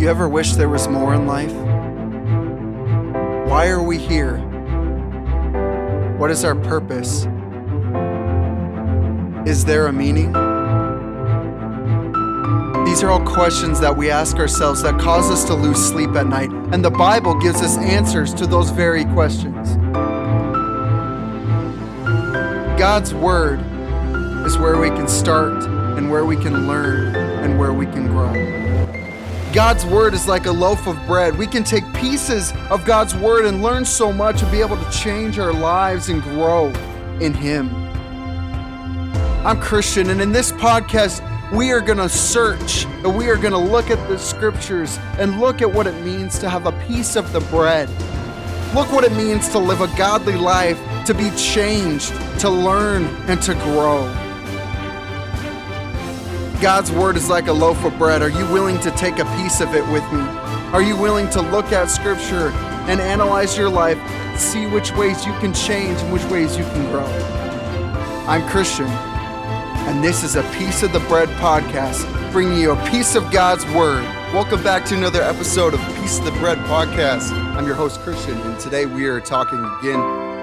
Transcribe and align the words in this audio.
You 0.00 0.08
ever 0.08 0.30
wish 0.30 0.52
there 0.52 0.70
was 0.70 0.88
more 0.88 1.12
in 1.12 1.26
life? 1.26 1.52
Why 3.46 3.68
are 3.68 3.82
we 3.82 3.98
here? 3.98 4.38
What 6.16 6.30
is 6.30 6.42
our 6.42 6.54
purpose? 6.54 7.26
Is 9.46 9.66
there 9.66 9.88
a 9.88 9.92
meaning? 9.92 10.32
These 12.86 13.02
are 13.02 13.10
all 13.10 13.20
questions 13.26 13.78
that 13.80 13.94
we 13.94 14.10
ask 14.10 14.38
ourselves 14.38 14.82
that 14.84 14.98
cause 14.98 15.30
us 15.30 15.44
to 15.44 15.54
lose 15.54 15.76
sleep 15.76 16.16
at 16.16 16.26
night, 16.26 16.50
and 16.72 16.82
the 16.82 16.90
Bible 16.90 17.34
gives 17.34 17.60
us 17.60 17.76
answers 17.76 18.32
to 18.32 18.46
those 18.46 18.70
very 18.70 19.04
questions. 19.04 19.76
God's 22.80 23.12
Word 23.12 23.60
is 24.46 24.56
where 24.56 24.78
we 24.78 24.88
can 24.88 25.06
start 25.06 25.62
and 25.98 26.10
where 26.10 26.24
we 26.24 26.36
can 26.36 26.66
learn 26.66 27.14
and 27.14 27.58
where 27.58 27.74
we 27.74 27.84
can 27.84 28.06
grow. 28.06 28.69
God's 29.52 29.84
Word 29.84 30.14
is 30.14 30.28
like 30.28 30.46
a 30.46 30.52
loaf 30.52 30.86
of 30.86 30.96
bread. 31.06 31.36
We 31.36 31.48
can 31.48 31.64
take 31.64 31.82
pieces 31.92 32.52
of 32.70 32.84
God's 32.84 33.16
Word 33.16 33.46
and 33.46 33.64
learn 33.64 33.84
so 33.84 34.12
much 34.12 34.42
and 34.42 34.52
be 34.52 34.60
able 34.60 34.76
to 34.76 34.90
change 34.92 35.40
our 35.40 35.52
lives 35.52 36.08
and 36.08 36.22
grow 36.22 36.68
in 37.20 37.34
Him. 37.34 37.68
I'm 39.44 39.60
Christian, 39.60 40.10
and 40.10 40.20
in 40.20 40.30
this 40.30 40.52
podcast, 40.52 41.20
we 41.52 41.72
are 41.72 41.80
going 41.80 41.98
to 41.98 42.08
search 42.08 42.84
and 42.84 43.16
we 43.16 43.28
are 43.28 43.36
going 43.36 43.50
to 43.50 43.58
look 43.58 43.90
at 43.90 44.08
the 44.08 44.18
scriptures 44.18 44.98
and 45.18 45.40
look 45.40 45.62
at 45.62 45.72
what 45.72 45.88
it 45.88 46.00
means 46.04 46.38
to 46.38 46.48
have 46.48 46.66
a 46.66 46.86
piece 46.86 47.16
of 47.16 47.32
the 47.32 47.40
bread. 47.40 47.88
Look 48.72 48.92
what 48.92 49.02
it 49.02 49.12
means 49.14 49.48
to 49.48 49.58
live 49.58 49.80
a 49.80 49.88
godly 49.96 50.36
life, 50.36 50.78
to 51.06 51.14
be 51.14 51.28
changed, 51.30 52.12
to 52.38 52.48
learn, 52.48 53.04
and 53.26 53.42
to 53.42 53.54
grow. 53.54 54.06
God's 56.60 56.92
word 56.92 57.16
is 57.16 57.30
like 57.30 57.46
a 57.46 57.52
loaf 57.54 57.82
of 57.86 57.96
bread. 57.96 58.20
Are 58.20 58.28
you 58.28 58.44
willing 58.52 58.78
to 58.80 58.90
take 58.90 59.18
a 59.18 59.24
piece 59.36 59.62
of 59.62 59.74
it 59.74 59.82
with 59.90 60.04
me? 60.12 60.20
Are 60.74 60.82
you 60.82 60.94
willing 60.94 61.30
to 61.30 61.40
look 61.40 61.72
at 61.72 61.88
scripture 61.88 62.50
and 62.86 63.00
analyze 63.00 63.56
your 63.56 63.70
life, 63.70 63.98
see 64.38 64.66
which 64.66 64.92
ways 64.92 65.24
you 65.24 65.32
can 65.38 65.54
change 65.54 65.98
and 66.00 66.12
which 66.12 66.24
ways 66.24 66.58
you 66.58 66.64
can 66.64 66.90
grow? 66.90 67.06
I'm 68.28 68.46
Christian, 68.50 68.84
and 68.84 70.04
this 70.04 70.22
is 70.22 70.36
a 70.36 70.42
Piece 70.52 70.82
of 70.82 70.92
the 70.92 71.00
Bread 71.00 71.30
podcast, 71.40 72.04
bringing 72.30 72.58
you 72.58 72.72
a 72.72 72.90
piece 72.90 73.14
of 73.14 73.30
God's 73.30 73.64
word. 73.72 74.04
Welcome 74.34 74.62
back 74.62 74.84
to 74.86 74.94
another 74.94 75.22
episode 75.22 75.72
of 75.72 75.80
Piece 75.96 76.18
of 76.18 76.26
the 76.26 76.32
Bread 76.32 76.58
podcast. 76.58 77.32
I'm 77.56 77.64
your 77.64 77.74
host, 77.74 78.00
Christian, 78.00 78.36
and 78.38 78.60
today 78.60 78.84
we 78.84 79.06
are 79.06 79.18
talking 79.18 79.64
again 79.78 79.98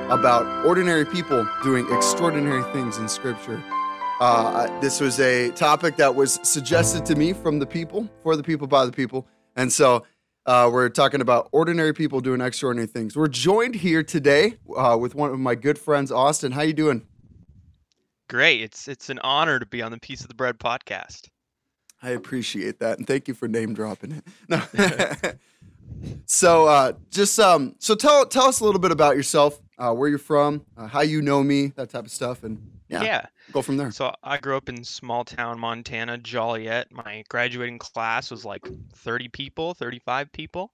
about 0.10 0.66
ordinary 0.66 1.06
people 1.06 1.48
doing 1.62 1.88
extraordinary 1.94 2.64
things 2.74 2.98
in 2.98 3.08
scripture. 3.08 3.64
Uh, 4.20 4.80
this 4.80 5.00
was 5.00 5.20
a 5.20 5.52
topic 5.52 5.96
that 5.98 6.16
was 6.16 6.40
suggested 6.42 7.06
to 7.06 7.16
me 7.16 7.34
from 7.34 7.60
the 7.60 7.68
people, 7.68 8.10
for 8.24 8.36
the 8.36 8.42
people, 8.42 8.66
by 8.66 8.84
the 8.84 8.92
people. 8.92 9.28
And 9.56 9.72
so 9.72 10.06
uh, 10.48 10.70
we're 10.74 10.90
talking 10.90 11.22
about 11.22 11.50
ordinary 11.52 11.94
people 11.94 12.20
doing 12.20 12.42
extraordinary 12.42 12.88
things. 12.88 13.16
We're 13.16 13.28
joined 13.28 13.76
here 13.76 14.02
today 14.02 14.58
uh, 14.76 14.98
with 15.00 15.14
one 15.14 15.30
of 15.30 15.40
my 15.40 15.54
good 15.54 15.78
friends, 15.78 16.12
Austin. 16.12 16.52
How 16.52 16.64
you 16.64 16.74
doing? 16.74 17.06
Great. 18.28 18.62
It's 18.62 18.88
it's 18.88 19.10
an 19.10 19.20
honor 19.20 19.60
to 19.60 19.66
be 19.68 19.84
on 19.84 19.92
the 19.92 20.00
Piece 20.00 20.22
of 20.22 20.30
the 20.30 20.36
Bread 20.36 20.58
podcast. 20.58 21.28
I 22.02 22.10
appreciate 22.10 22.80
that, 22.80 22.98
and 22.98 23.06
thank 23.06 23.28
you 23.28 23.36
for 23.36 23.48
name 23.48 23.74
dropping 23.74 24.14
it. 24.14 24.24
No. 24.50 24.62
so, 26.26 26.68
uh, 26.68 26.94
just 27.12 27.40
um, 27.40 27.76
so 27.78 27.94
tell 27.94 28.26
tell 28.26 28.46
us 28.46 28.62
a 28.62 28.66
little 28.66 28.82
bit 28.82 28.92
about 28.92 29.16
yourself, 29.16 29.62
uh, 29.78 29.94
where 29.94 30.10
you're 30.10 30.18
from, 30.18 30.66
uh, 30.76 30.88
how 30.88 31.02
you 31.02 31.22
know 31.22 31.44
me, 31.44 31.68
that 31.76 31.90
type 31.90 32.06
of 32.06 32.12
stuff, 32.12 32.44
and 32.44 32.77
yeah, 32.90 33.08
Yeah. 33.08 33.28
go 33.52 33.62
from 33.62 33.78
there. 33.78 33.92
So 33.92 34.14
I 34.24 34.38
grew 34.38 34.58
up 34.58 34.70
in 34.70 34.84
small 34.84 35.26
town 35.26 35.60
Montana, 35.60 36.18
Joliet. 36.18 36.92
My 36.92 37.24
graduating 37.30 37.80
class 37.80 38.32
was 38.32 38.46
like 38.46 38.70
30 38.96 39.30
people, 39.30 39.74
35 39.74 40.32
people. 40.32 40.74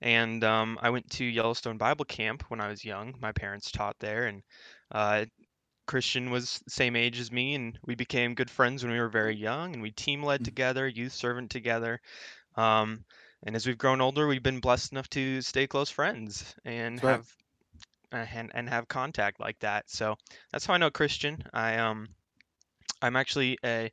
And 0.00 0.44
um, 0.44 0.78
I 0.82 0.90
went 0.90 1.10
to 1.12 1.24
Yellowstone 1.24 1.78
Bible 1.78 2.04
Camp 2.06 2.44
when 2.50 2.60
I 2.60 2.68
was 2.68 2.84
young. 2.84 3.14
My 3.20 3.32
parents 3.32 3.70
taught 3.72 3.98
there, 4.00 4.26
and 4.26 4.42
uh, 4.92 5.26
Christian 5.86 6.30
was 6.30 6.60
the 6.60 6.70
same 6.70 6.96
age 6.96 7.18
as 7.20 7.32
me, 7.32 7.54
and 7.54 7.78
we 7.84 7.94
became 7.94 8.34
good 8.34 8.50
friends 8.50 8.82
when 8.84 8.92
we 8.92 9.00
were 9.00 9.08
very 9.08 9.36
young. 9.36 9.74
And 9.74 9.82
we 9.82 9.90
team 9.92 10.22
led 10.22 10.42
Mm. 10.42 10.44
together, 10.44 10.86
youth 10.88 11.12
servant 11.12 11.50
together. 11.50 12.00
Um, 12.56 13.04
and 13.44 13.56
as 13.56 13.66
we've 13.66 13.78
grown 13.78 14.00
older, 14.00 14.26
we've 14.28 14.42
been 14.42 14.60
blessed 14.60 14.92
enough 14.92 15.08
to 15.10 15.42
stay 15.42 15.66
close 15.66 15.90
friends 15.90 16.54
and 16.64 17.00
right. 17.02 17.20
have 17.20 17.26
and, 18.12 18.50
and 18.54 18.68
have 18.68 18.88
contact 18.88 19.40
like 19.40 19.58
that. 19.60 19.90
So 19.90 20.16
that's 20.52 20.66
how 20.66 20.74
I 20.74 20.78
know 20.78 20.90
Christian. 20.90 21.42
I 21.52 21.76
um 21.76 22.08
I'm 23.02 23.16
actually 23.16 23.58
a 23.64 23.90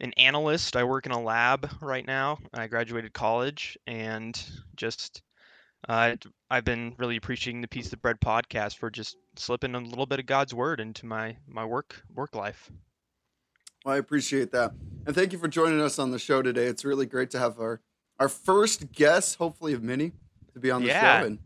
an 0.00 0.12
analyst. 0.14 0.76
I 0.76 0.84
work 0.84 1.06
in 1.06 1.12
a 1.12 1.20
lab 1.20 1.70
right 1.80 2.06
now. 2.06 2.38
I 2.52 2.66
graduated 2.66 3.12
college 3.12 3.78
and 3.86 4.40
just 4.76 5.22
uh, 5.88 6.16
I've 6.50 6.64
been 6.64 6.94
really 6.98 7.16
appreciating 7.16 7.60
the 7.60 7.68
Piece 7.68 7.92
of 7.92 8.00
Bread 8.00 8.18
podcast 8.20 8.76
for 8.78 8.90
just 8.90 9.16
slipping 9.36 9.74
a 9.74 9.80
little 9.80 10.06
bit 10.06 10.18
of 10.18 10.26
God's 10.26 10.54
word 10.54 10.80
into 10.80 11.06
my 11.06 11.36
my 11.46 11.64
work 11.64 12.02
work 12.14 12.34
life. 12.34 12.70
Well, 13.84 13.94
I 13.94 13.98
appreciate 13.98 14.50
that, 14.52 14.72
and 15.06 15.14
thank 15.14 15.32
you 15.32 15.38
for 15.38 15.48
joining 15.48 15.80
us 15.80 15.98
on 15.98 16.10
the 16.10 16.18
show 16.18 16.40
today. 16.40 16.66
It's 16.66 16.84
really 16.84 17.06
great 17.06 17.30
to 17.32 17.38
have 17.38 17.58
our 17.58 17.80
our 18.18 18.28
first 18.28 18.92
guest, 18.92 19.36
hopefully 19.36 19.74
of 19.74 19.82
many, 19.82 20.12
to 20.54 20.60
be 20.60 20.70
on 20.70 20.82
the 20.82 20.88
Yeah. 20.88 21.20
show, 21.20 21.26
and 21.26 21.38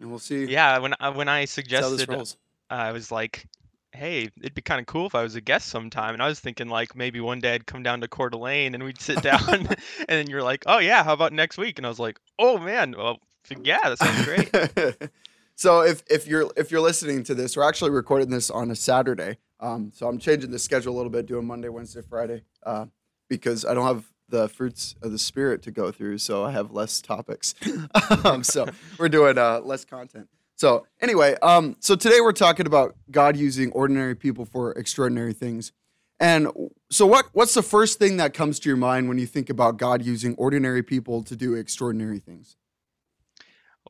and 0.00 0.10
we'll 0.10 0.18
see 0.18 0.44
Yeah, 0.44 0.78
when 0.78 0.94
I 1.00 1.10
when 1.10 1.28
I 1.28 1.44
see 1.44 1.62
how 1.62 1.90
this 1.90 2.00
suggested 2.00 2.08
rolls. 2.08 2.36
I 2.70 2.92
was 2.92 3.12
like, 3.12 3.46
hey, 3.92 4.30
it'd 4.40 4.54
be 4.54 4.62
kind 4.62 4.80
of 4.80 4.86
cool 4.86 5.06
if 5.06 5.14
I 5.14 5.22
was 5.22 5.34
a 5.34 5.40
guest 5.40 5.68
sometime. 5.68 6.14
And 6.14 6.22
I 6.22 6.28
was 6.28 6.40
thinking 6.40 6.68
like 6.68 6.96
maybe 6.96 7.20
one 7.20 7.40
day 7.40 7.54
I'd 7.54 7.66
come 7.66 7.82
down 7.82 8.00
to 8.00 8.08
Coeur 8.08 8.30
d'Alene 8.30 8.74
and 8.74 8.82
we'd 8.82 9.00
sit 9.00 9.22
down. 9.22 9.40
and 9.48 9.68
then 10.08 10.28
you're 10.28 10.42
like, 10.42 10.64
oh 10.66 10.78
yeah, 10.78 11.04
how 11.04 11.12
about 11.12 11.32
next 11.32 11.58
week? 11.58 11.78
And 11.78 11.86
I 11.86 11.88
was 11.88 12.00
like, 12.00 12.18
oh 12.38 12.58
man, 12.58 12.94
well 12.96 13.20
yeah, 13.62 13.94
that 13.94 13.98
sounds 13.98 14.24
great. 14.24 15.10
so 15.54 15.82
if 15.82 16.02
if 16.10 16.26
you're 16.26 16.50
if 16.56 16.70
you're 16.70 16.80
listening 16.80 17.22
to 17.24 17.34
this, 17.34 17.56
we're 17.56 17.68
actually 17.68 17.90
recording 17.90 18.30
this 18.30 18.50
on 18.50 18.70
a 18.70 18.76
Saturday. 18.76 19.38
Um, 19.60 19.92
so 19.94 20.08
I'm 20.08 20.18
changing 20.18 20.50
the 20.50 20.58
schedule 20.58 20.94
a 20.94 20.96
little 20.96 21.10
bit, 21.10 21.26
doing 21.26 21.46
Monday, 21.46 21.68
Wednesday, 21.68 22.02
Friday, 22.02 22.42
uh, 22.64 22.86
because 23.28 23.64
I 23.64 23.74
don't 23.74 23.86
have 23.86 24.04
the 24.28 24.48
fruits 24.48 24.94
of 25.02 25.12
the 25.12 25.18
spirit 25.18 25.62
to 25.62 25.70
go 25.70 25.90
through, 25.90 26.18
so 26.18 26.44
I 26.44 26.52
have 26.52 26.72
less 26.72 27.00
topics. 27.00 27.54
um, 28.24 28.42
so 28.42 28.66
we're 28.98 29.08
doing 29.08 29.38
uh, 29.38 29.60
less 29.60 29.84
content. 29.84 30.28
So 30.56 30.86
anyway, 31.00 31.36
um, 31.42 31.76
so 31.80 31.96
today 31.96 32.20
we're 32.20 32.32
talking 32.32 32.66
about 32.66 32.96
God 33.10 33.36
using 33.36 33.72
ordinary 33.72 34.14
people 34.14 34.44
for 34.44 34.72
extraordinary 34.72 35.32
things. 35.32 35.72
And 36.20 36.48
so 36.90 37.06
what 37.06 37.26
what's 37.32 37.54
the 37.54 37.62
first 37.62 37.98
thing 37.98 38.18
that 38.18 38.34
comes 38.34 38.60
to 38.60 38.68
your 38.68 38.76
mind 38.76 39.08
when 39.08 39.18
you 39.18 39.26
think 39.26 39.50
about 39.50 39.78
God 39.78 40.02
using 40.02 40.34
ordinary 40.36 40.82
people 40.82 41.22
to 41.24 41.34
do 41.34 41.54
extraordinary 41.54 42.20
things? 42.20 42.56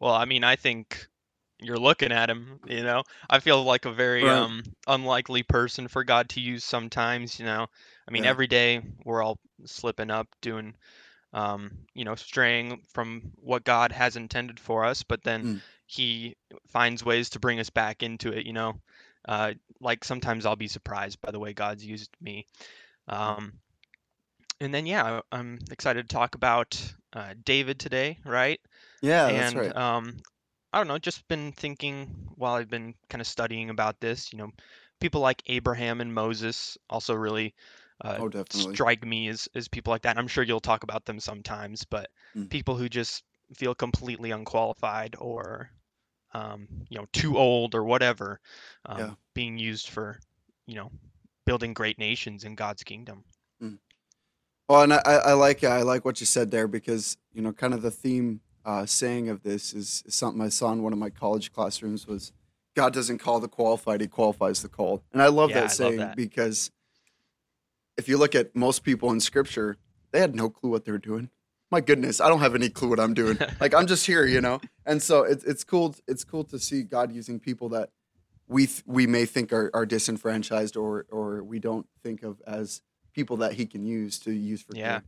Well, 0.00 0.14
I 0.14 0.24
mean, 0.24 0.42
I 0.42 0.56
think 0.56 1.08
you're 1.64 1.78
looking 1.78 2.12
at 2.12 2.30
him, 2.30 2.60
you 2.66 2.82
know. 2.82 3.02
I 3.28 3.40
feel 3.40 3.62
like 3.64 3.84
a 3.86 3.92
very 3.92 4.28
Right. 4.28 4.30
um 4.30 4.62
unlikely 4.86 5.42
person 5.42 5.88
for 5.88 6.04
God 6.04 6.30
to 6.30 6.40
use 6.40 6.64
sometimes, 6.64 7.38
you 7.38 7.46
know. 7.46 7.66
I 8.08 8.10
mean, 8.12 8.24
Yeah. 8.24 8.26
every 8.26 8.46
day 8.46 8.82
we're 9.04 9.22
all 9.22 9.38
slipping 9.64 10.10
up 10.10 10.28
doing 10.40 10.74
um, 11.32 11.70
you 11.94 12.04
know, 12.04 12.14
straying 12.14 12.82
from 12.92 13.22
what 13.36 13.64
God 13.64 13.92
has 13.92 14.16
intended 14.16 14.60
for 14.60 14.84
us, 14.84 15.02
but 15.02 15.22
then 15.24 15.46
Mm. 15.46 15.62
he 15.86 16.36
finds 16.68 17.04
ways 17.04 17.30
to 17.30 17.40
bring 17.40 17.60
us 17.60 17.70
back 17.70 18.02
into 18.02 18.32
it, 18.32 18.46
you 18.46 18.52
know. 18.52 18.74
Uh 19.26 19.54
like 19.80 20.04
sometimes 20.04 20.46
I'll 20.46 20.56
be 20.56 20.68
surprised 20.68 21.20
by 21.20 21.30
the 21.30 21.40
way 21.40 21.52
God's 21.52 21.84
used 21.84 22.10
me. 22.20 22.46
Um 23.08 23.54
and 24.60 24.72
then 24.74 24.86
yeah, 24.86 25.20
I'm 25.32 25.58
excited 25.70 26.08
to 26.08 26.14
talk 26.14 26.34
about 26.34 26.80
uh, 27.12 27.34
David 27.44 27.78
today, 27.78 28.18
right? 28.24 28.60
Yeah, 29.02 29.32
that's 29.32 29.54
and 29.54 29.54
right. 29.54 29.74
um, 29.76 30.16
I 30.74 30.78
don't 30.78 30.88
know, 30.88 30.98
just 30.98 31.28
been 31.28 31.52
thinking 31.52 32.06
while 32.34 32.54
I've 32.54 32.68
been 32.68 32.94
kind 33.08 33.20
of 33.20 33.28
studying 33.28 33.70
about 33.70 34.00
this, 34.00 34.32
you 34.32 34.38
know, 34.38 34.50
people 35.00 35.20
like 35.20 35.42
Abraham 35.46 36.00
and 36.00 36.12
Moses 36.12 36.76
also 36.90 37.14
really 37.14 37.54
uh, 38.00 38.22
Oh, 38.22 38.28
definitely. 38.28 38.80
strike 38.80 39.04
me 39.06 39.28
as, 39.28 39.48
as 39.54 39.68
people 39.68 39.92
like 39.92 40.02
that. 40.02 40.10
And 40.10 40.18
I'm 40.18 40.28
sure 40.28 40.42
you'll 40.44 40.60
talk 40.60 40.82
about 40.82 41.04
them 41.04 41.20
sometimes, 41.20 41.84
but 41.84 42.10
Mm. 42.34 42.50
people 42.50 42.76
who 42.76 42.88
just 42.88 43.24
feel 43.56 43.74
completely 43.74 44.32
unqualified 44.32 45.14
or, 45.18 45.70
um, 46.32 46.68
you 46.90 46.98
know, 46.98 47.06
too 47.12 47.38
old 47.38 47.74
or 47.74 47.84
whatever, 47.84 48.40
um, 48.86 49.10
Yeah. 49.10 49.14
being 49.34 49.58
used 49.58 49.88
for, 49.90 50.18
you 50.66 50.74
know, 50.74 50.90
building 51.46 51.74
great 51.74 51.98
nations 51.98 52.44
in 52.44 52.56
God's 52.56 52.82
kingdom. 52.82 53.24
Well, 54.68 54.82
and 54.82 54.94
I, 54.94 54.98
I 55.04 55.14
I 55.16 55.32
like 55.34 55.62
I 55.64 55.82
like 55.82 56.04
what 56.04 56.20
you 56.20 56.26
said 56.26 56.50
there 56.50 56.66
because 56.68 57.16
you 57.32 57.42
know, 57.42 57.52
kind 57.52 57.74
of 57.74 57.82
the 57.82 57.90
theme 57.90 58.40
uh, 58.64 58.86
saying 58.86 59.28
of 59.28 59.42
this 59.42 59.72
is, 59.74 60.02
something 60.08 60.40
I 60.42 60.48
saw 60.48 60.72
in 60.72 60.82
one 60.82 60.92
of 60.92 60.98
my 60.98 61.10
college 61.10 61.52
classrooms 61.52 62.06
was 62.06 62.32
God 62.76 62.92
doesn't 62.92 63.18
call 63.18 63.40
the 63.40 63.48
qualified; 63.48 64.00
He 64.00 64.06
qualifies 64.06 64.62
the 64.62 64.68
called. 64.68 65.02
And 65.12 65.22
I 65.22 65.28
love 65.28 65.50
Yeah, 65.50 65.56
I 65.56 65.60
that 65.60 65.64
love 65.64 65.72
saying 65.72 65.96
that. 65.98 66.16
because 66.16 66.70
if 67.96 68.08
you 68.08 68.16
look 68.18 68.34
at 68.34 68.54
most 68.56 68.82
people 68.82 69.10
in 69.10 69.20
Scripture, 69.20 69.76
they 70.12 70.20
had 70.20 70.34
no 70.34 70.50
clue 70.50 70.70
what 70.70 70.84
they 70.84 70.92
were 70.92 70.98
doing. 70.98 71.30
My 71.70 71.80
goodness, 71.80 72.20
I 72.20 72.28
don't 72.28 72.40
have 72.40 72.54
any 72.54 72.68
clue 72.68 72.88
what 72.88 73.00
I'm 73.00 73.14
doing. 73.14 73.38
like 73.60 73.74
I'm 73.74 73.86
just 73.86 74.06
here, 74.06 74.24
you 74.26 74.40
know. 74.40 74.60
And 74.86 75.02
so 75.02 75.22
it's 75.22 75.44
it's 75.44 75.64
cool. 75.64 75.94
It's 76.06 76.24
cool 76.24 76.44
to 76.44 76.58
see 76.58 76.82
God 76.82 77.12
using 77.12 77.38
people 77.40 77.68
that 77.70 77.90
we 78.48 78.66
th- 78.66 78.82
we 78.86 79.06
may 79.06 79.24
think 79.26 79.52
are, 79.52 79.70
are 79.74 79.86
disenfranchised 79.86 80.76
or 80.76 81.06
or 81.10 81.42
we 81.42 81.58
don't 81.58 81.86
think 82.02 82.22
of 82.22 82.40
as 82.46 82.82
people 83.12 83.36
that 83.38 83.54
He 83.54 83.66
can 83.66 83.84
use 83.84 84.18
to 84.20 84.32
use 84.32 84.62
for 84.62 84.74
Yeah. 84.76 84.98
good. 84.98 85.04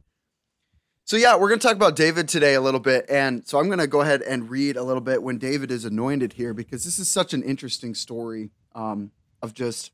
So 1.06 1.16
yeah, 1.16 1.36
we're 1.36 1.46
going 1.46 1.60
to 1.60 1.64
talk 1.64 1.76
about 1.76 1.94
David 1.94 2.26
today 2.26 2.54
a 2.54 2.60
little 2.60 2.80
bit, 2.80 3.06
and 3.08 3.46
so 3.46 3.60
I'm 3.60 3.66
going 3.66 3.78
to 3.78 3.86
go 3.86 4.00
ahead 4.00 4.22
and 4.22 4.50
read 4.50 4.76
a 4.76 4.82
little 4.82 5.00
bit 5.00 5.22
when 5.22 5.38
David 5.38 5.70
is 5.70 5.84
anointed 5.84 6.32
here 6.32 6.52
because 6.52 6.84
this 6.84 6.98
is 6.98 7.08
such 7.08 7.32
an 7.32 7.44
interesting 7.44 7.94
story 7.94 8.50
um, 8.74 9.12
of 9.40 9.54
just 9.54 9.92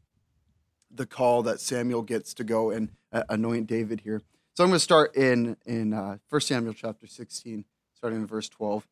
the 0.90 1.04
call 1.04 1.42
that 1.42 1.60
Samuel 1.60 2.00
gets 2.00 2.32
to 2.32 2.44
go 2.44 2.70
and 2.70 2.92
uh, 3.12 3.24
anoint 3.28 3.66
David 3.66 4.00
here. 4.00 4.22
So 4.54 4.64
I'm 4.64 4.70
going 4.70 4.76
to 4.76 4.80
start 4.80 5.14
in 5.14 5.58
in 5.66 5.92
uh, 5.92 6.16
1 6.30 6.40
Samuel 6.40 6.72
chapter 6.72 7.06
16, 7.06 7.66
starting 7.94 8.20
in 8.20 8.26
verse 8.26 8.48
12. 8.48 8.88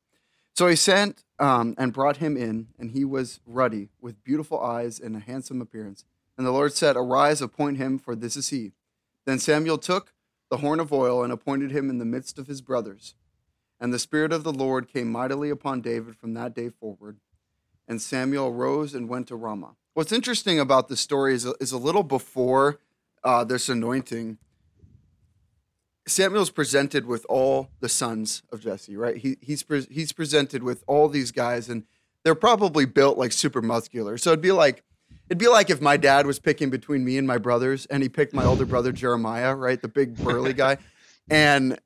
So 0.55 0.67
he 0.67 0.77
sent 0.77 1.25
um, 1.39 1.75
and 1.79 1.91
brought 1.91 2.19
him 2.19 2.37
in, 2.37 2.67
and 2.79 2.91
he 2.91 3.03
was 3.03 3.41
ruddy, 3.47 3.89
with 3.99 4.23
beautiful 4.23 4.61
eyes 4.61 5.01
and 5.01 5.17
a 5.17 5.21
handsome 5.21 5.63
appearance. 5.63 6.05
And 6.37 6.47
the 6.47 6.51
Lord 6.51 6.75
said, 6.75 6.97
Arise, 6.97 7.41
appoint 7.41 7.79
him, 7.79 7.99
for 7.99 8.15
this 8.15 8.37
is 8.37 8.51
he. 8.51 8.73
Then 9.25 9.39
Samuel 9.39 9.79
took 9.79 10.13
the 10.51 10.59
horn 10.59 10.81
of 10.81 10.93
oil 10.93 11.23
and 11.23 11.33
appointed 11.33 11.71
him 11.71 11.89
in 11.89 11.99
the 11.99 12.05
midst 12.05 12.39
of 12.39 12.47
his 12.47 12.61
brothers. 12.61 13.15
And 13.81 13.95
the 13.95 13.99
Spirit 13.99 14.33
of 14.33 14.45
the 14.45 14.53
Lord 14.53 14.89
came 14.93 15.11
mightily 15.11 15.49
upon 15.49 15.81
David 15.81 16.17
from 16.17 16.35
that 16.35 16.55
day 16.55 16.69
forward. 16.69 17.19
And 17.89 18.03
Samuel 18.03 18.53
rose 18.53 18.95
and 18.95 19.09
went 19.09 19.29
to 19.29 19.37
Ramah. 19.37 19.77
What's 19.95 20.13
interesting 20.13 20.61
about 20.61 20.89
this 20.89 21.01
story 21.01 21.35
is, 21.35 21.47
is 21.61 21.73
a 21.73 21.79
little 21.79 22.03
before 22.03 22.79
uh, 23.25 23.45
this 23.45 23.69
anointing, 23.69 24.39
Samuel's 26.07 26.51
presented 26.51 27.07
with 27.07 27.25
all 27.29 27.71
the 27.81 27.89
sons 27.89 28.43
of 28.53 28.61
Jesse, 28.61 28.97
right? 28.97 29.17
He, 29.17 29.37
he's, 29.41 29.63
pre- 29.63 29.87
he's 29.91 30.13
presented 30.13 30.63
with 30.63 30.85
all 30.87 31.09
these 31.09 31.31
guys, 31.31 31.69
and 31.69 31.85
they're 32.25 32.35
probably 32.35 32.85
built 32.85 33.19
like 33.19 33.33
super 33.33 33.63
muscular. 33.63 34.19
So 34.19 34.31
it'd 34.31 34.41
be 34.41 34.53
like, 34.53 34.85
It'd 35.31 35.39
be 35.39 35.47
like 35.47 35.71
if 35.71 35.81
my 35.81 35.97
dad 35.97 36.27
was 36.27 36.41
picking 36.41 36.71
between 36.71 37.05
me 37.05 37.17
and 37.17 37.25
my 37.25 37.39
brothers, 37.39 37.87
and 37.87 38.03
he 38.03 38.09
picked 38.09 38.35
my 38.35 38.45
older 38.45 38.67
brother 38.67 38.91
Jeremiah, 38.91 39.55
right, 39.55 39.81
the 39.81 39.87
big 39.87 40.17
burly 40.17 40.53
guy, 40.53 40.79
and 41.31 41.79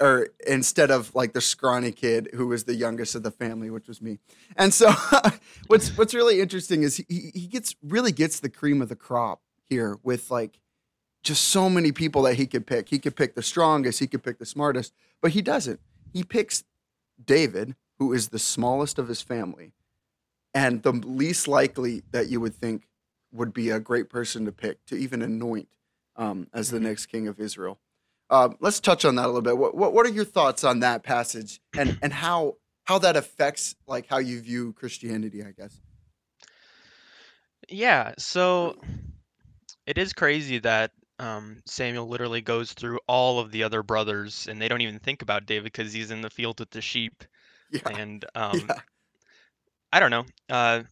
or 0.00 0.30
instead 0.44 0.90
of 0.90 1.14
like 1.14 1.32
the 1.32 1.40
scrawny 1.40 1.92
kid 1.92 2.28
who 2.34 2.48
was 2.48 2.64
the 2.64 2.74
youngest 2.74 3.14
of 3.14 3.22
the 3.22 3.30
family, 3.30 3.70
which 3.70 3.86
was 3.86 4.02
me. 4.02 4.18
And 4.56 4.74
so, 4.74 4.92
what's 5.68 5.96
what's 5.96 6.12
really 6.12 6.40
interesting 6.40 6.82
is 6.82 6.96
he 6.96 7.30
he 7.32 7.46
gets 7.46 7.76
really 7.84 8.10
gets 8.10 8.40
the 8.40 8.50
cream 8.50 8.82
of 8.82 8.88
the 8.88 8.96
crop 8.96 9.42
here 9.68 10.00
with 10.02 10.28
like 10.28 10.58
just 11.22 11.44
so 11.48 11.70
many 11.70 11.92
people 11.92 12.22
that 12.22 12.34
he 12.34 12.48
could 12.48 12.66
pick. 12.66 12.88
He 12.88 12.98
could 12.98 13.14
pick 13.14 13.36
the 13.36 13.44
strongest, 13.44 14.00
he 14.00 14.08
could 14.08 14.24
pick 14.24 14.40
the 14.40 14.46
smartest, 14.46 14.92
but 15.22 15.30
he 15.30 15.40
doesn't. 15.40 15.78
He 16.12 16.24
picks 16.24 16.64
David, 17.24 17.76
who 18.00 18.12
is 18.12 18.30
the 18.30 18.40
smallest 18.40 18.98
of 18.98 19.06
his 19.06 19.22
family 19.22 19.72
and 20.54 20.82
the 20.82 20.92
least 20.92 21.48
likely 21.48 22.02
that 22.10 22.28
you 22.28 22.40
would 22.40 22.54
think 22.54 22.88
would 23.32 23.52
be 23.52 23.70
a 23.70 23.80
great 23.80 24.08
person 24.08 24.44
to 24.44 24.52
pick 24.52 24.84
to 24.86 24.96
even 24.96 25.22
anoint 25.22 25.68
um, 26.16 26.48
as 26.52 26.70
the 26.70 26.78
mm-hmm. 26.78 26.86
next 26.86 27.06
king 27.06 27.28
of 27.28 27.38
Israel. 27.38 27.78
Uh, 28.28 28.50
let's 28.60 28.80
touch 28.80 29.04
on 29.04 29.16
that 29.16 29.24
a 29.24 29.26
little 29.26 29.42
bit. 29.42 29.58
What, 29.58 29.76
what, 29.76 29.92
what 29.92 30.06
are 30.06 30.10
your 30.10 30.24
thoughts 30.24 30.62
on 30.62 30.80
that 30.80 31.02
passage 31.02 31.60
and 31.76 31.98
and 32.00 32.12
how 32.12 32.56
how 32.84 32.98
that 32.98 33.16
affects 33.16 33.74
like 33.86 34.06
how 34.06 34.18
you 34.18 34.40
view 34.40 34.72
Christianity? 34.72 35.42
I 35.42 35.50
guess. 35.50 35.80
Yeah. 37.68 38.14
So 38.18 38.76
it 39.86 39.98
is 39.98 40.12
crazy 40.12 40.58
that 40.60 40.92
um, 41.18 41.60
Samuel 41.66 42.08
literally 42.08 42.40
goes 42.40 42.72
through 42.72 42.98
all 43.06 43.40
of 43.40 43.50
the 43.50 43.64
other 43.64 43.82
brothers, 43.82 44.46
and 44.48 44.60
they 44.60 44.68
don't 44.68 44.80
even 44.80 44.98
think 44.98 45.22
about 45.22 45.46
David 45.46 45.64
because 45.64 45.92
he's 45.92 46.10
in 46.10 46.22
the 46.22 46.30
field 46.30 46.60
with 46.60 46.70
the 46.70 46.82
sheep. 46.82 47.24
Yeah. 47.72 47.88
And 48.00 48.24
um, 48.34 48.58
yeah. 48.68 48.80
I 49.92 50.00
don't 50.00 50.10
know. 50.10 50.24
Uh, 50.48 50.82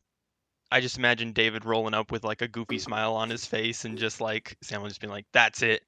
I 0.70 0.80
just 0.80 0.98
imagine 0.98 1.32
David 1.32 1.64
rolling 1.64 1.94
up 1.94 2.12
with 2.12 2.24
like 2.24 2.42
a 2.42 2.48
goofy 2.48 2.78
smile 2.78 3.14
on 3.14 3.30
his 3.30 3.46
face 3.46 3.84
and 3.84 3.96
just 3.96 4.20
like 4.20 4.56
Samuel 4.62 4.88
just 4.88 5.00
being 5.00 5.10
like, 5.10 5.26
"That's 5.32 5.62
it." 5.62 5.82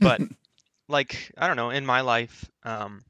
But 0.00 0.20
like 0.88 1.32
I 1.38 1.46
don't 1.46 1.56
know, 1.56 1.70
in 1.70 1.86
my 1.86 2.02
life, 2.02 2.50
um, 2.64 3.02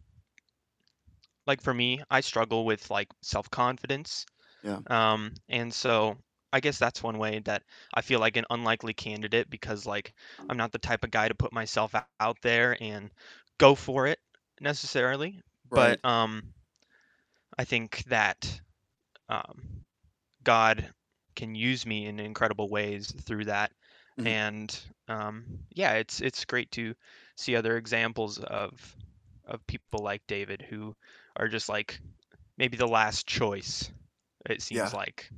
like 1.47 1.61
for 1.63 1.75
me, 1.75 2.03
I 2.11 2.21
struggle 2.21 2.65
with 2.65 2.91
like 2.91 3.09
self 3.23 3.51
confidence. 3.51 4.27
Yeah. 4.63 4.79
Um, 4.89 5.33
and 5.49 5.73
so 5.73 6.17
I 6.53 6.61
guess 6.61 6.79
that's 6.79 7.03
one 7.03 7.19
way 7.19 7.41
that 7.41 7.63
I 7.95 8.03
feel 8.03 8.21
like 8.21 8.37
an 8.37 8.45
unlikely 8.51 8.95
candidate 8.95 9.51
because 9.51 9.87
like 9.87 10.15
I'm 10.49 10.57
not 10.57 10.73
the 10.73 10.79
type 10.79 11.05
of 11.05 11.11
guy 11.11 11.29
to 11.29 11.35
put 11.35 11.53
myself 11.53 11.95
out 12.21 12.37
there 12.43 12.77
and 12.81 13.11
go 13.59 13.75
for 13.75 14.07
it 14.07 14.19
necessarily. 14.61 15.41
Right. 15.71 15.99
But 16.03 16.09
um, 16.09 16.55
I 17.59 17.65
think 17.65 18.05
that 18.09 18.61
um, 19.29 19.85
God 20.45 20.89
can 21.37 21.55
use 21.55 21.87
me 21.87 22.07
in 22.07 22.19
incredible 22.19 22.69
ways 22.69 23.13
through 23.23 23.45
that. 23.45 23.73
Mm-hmm. 24.19 24.27
And 24.27 24.81
um, 25.09 25.45
yeah, 25.73 25.95
it's 25.95 26.21
it's 26.21 26.45
great 26.45 26.71
to 26.73 26.95
see 27.37 27.55
other 27.55 27.77
examples 27.77 28.39
of 28.39 28.73
of 29.47 29.67
people 29.67 30.01
like 30.03 30.23
David 30.27 30.65
who 30.69 30.95
are 31.37 31.49
just 31.49 31.69
like 31.69 32.01
maybe 32.59 32.77
the 32.77 32.89
last 32.89 33.27
choice. 33.27 33.91
It 34.49 34.63
seems 34.63 34.93
yeah. 34.93 34.99
like. 34.99 35.31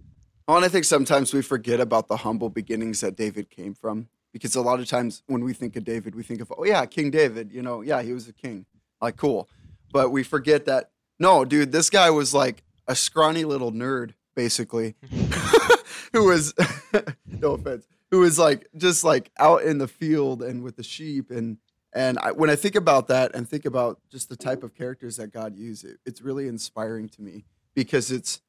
Well, 0.49 0.57
and 0.57 0.67
I 0.67 0.69
think 0.69 0.85
sometimes 0.85 1.33
we 1.33 1.43
forget 1.43 1.79
about 1.79 2.09
the 2.09 2.17
humble 2.17 2.49
beginnings 2.49 3.01
that 3.03 3.17
David 3.17 3.51
came 3.51 3.75
from 3.75 4.09
because 4.33 4.57
a 4.57 4.61
lot 4.61 4.81
of 4.81 4.89
times 4.89 5.23
when 5.27 5.45
we 5.45 5.53
think 5.53 5.77
of 5.77 5.85
David, 5.85 6.15
we 6.15 6.23
think 6.23 6.41
of 6.41 6.53
oh 6.57 6.65
yeah, 6.65 6.85
King 6.87 7.11
David. 7.11 7.53
You 7.53 7.63
know, 7.63 7.83
yeah, 7.83 8.03
he 8.03 8.13
was 8.13 8.29
a 8.29 8.33
king. 8.33 8.67
Like 9.01 9.17
cool, 9.17 9.49
but 9.93 10.11
we 10.11 10.23
forget 10.23 10.65
that 10.67 10.91
no, 11.19 11.45
dude, 11.45 11.73
this 11.73 11.91
guy 11.91 12.11
was 12.11 12.33
like 12.35 12.63
a 12.91 12.97
scrawny 12.97 13.45
little 13.45 13.73
nerd, 13.73 14.15
basically, 14.35 14.97
who 16.13 16.25
was 16.25 16.53
no 17.27 17.53
offense, 17.53 17.87
who 18.11 18.19
was 18.21 18.39
like 18.39 18.67
just 18.77 19.05
like 19.05 19.31
out 19.39 19.63
in 19.63 19.79
the 19.79 19.89
field 19.89 20.43
and 20.43 20.63
with 20.63 20.77
the 20.77 20.83
sheep 20.83 21.31
and 21.31 21.59
and 21.93 22.19
I, 22.21 22.33
when 22.33 22.51
I 22.51 22.57
think 22.57 22.77
about 22.77 23.09
that 23.09 23.35
and 23.35 23.49
think 23.49 23.65
about 23.65 24.01
just 24.11 24.29
the 24.29 24.37
type 24.37 24.63
of 24.63 24.75
characters 24.75 25.17
that 25.17 25.33
God 25.33 25.57
used, 25.57 25.85
it, 25.85 25.99
it's 26.07 26.21
really 26.21 26.47
inspiring 26.47 27.09
to 27.11 27.23
me 27.23 27.45
because 27.75 28.13
it's 28.13 28.41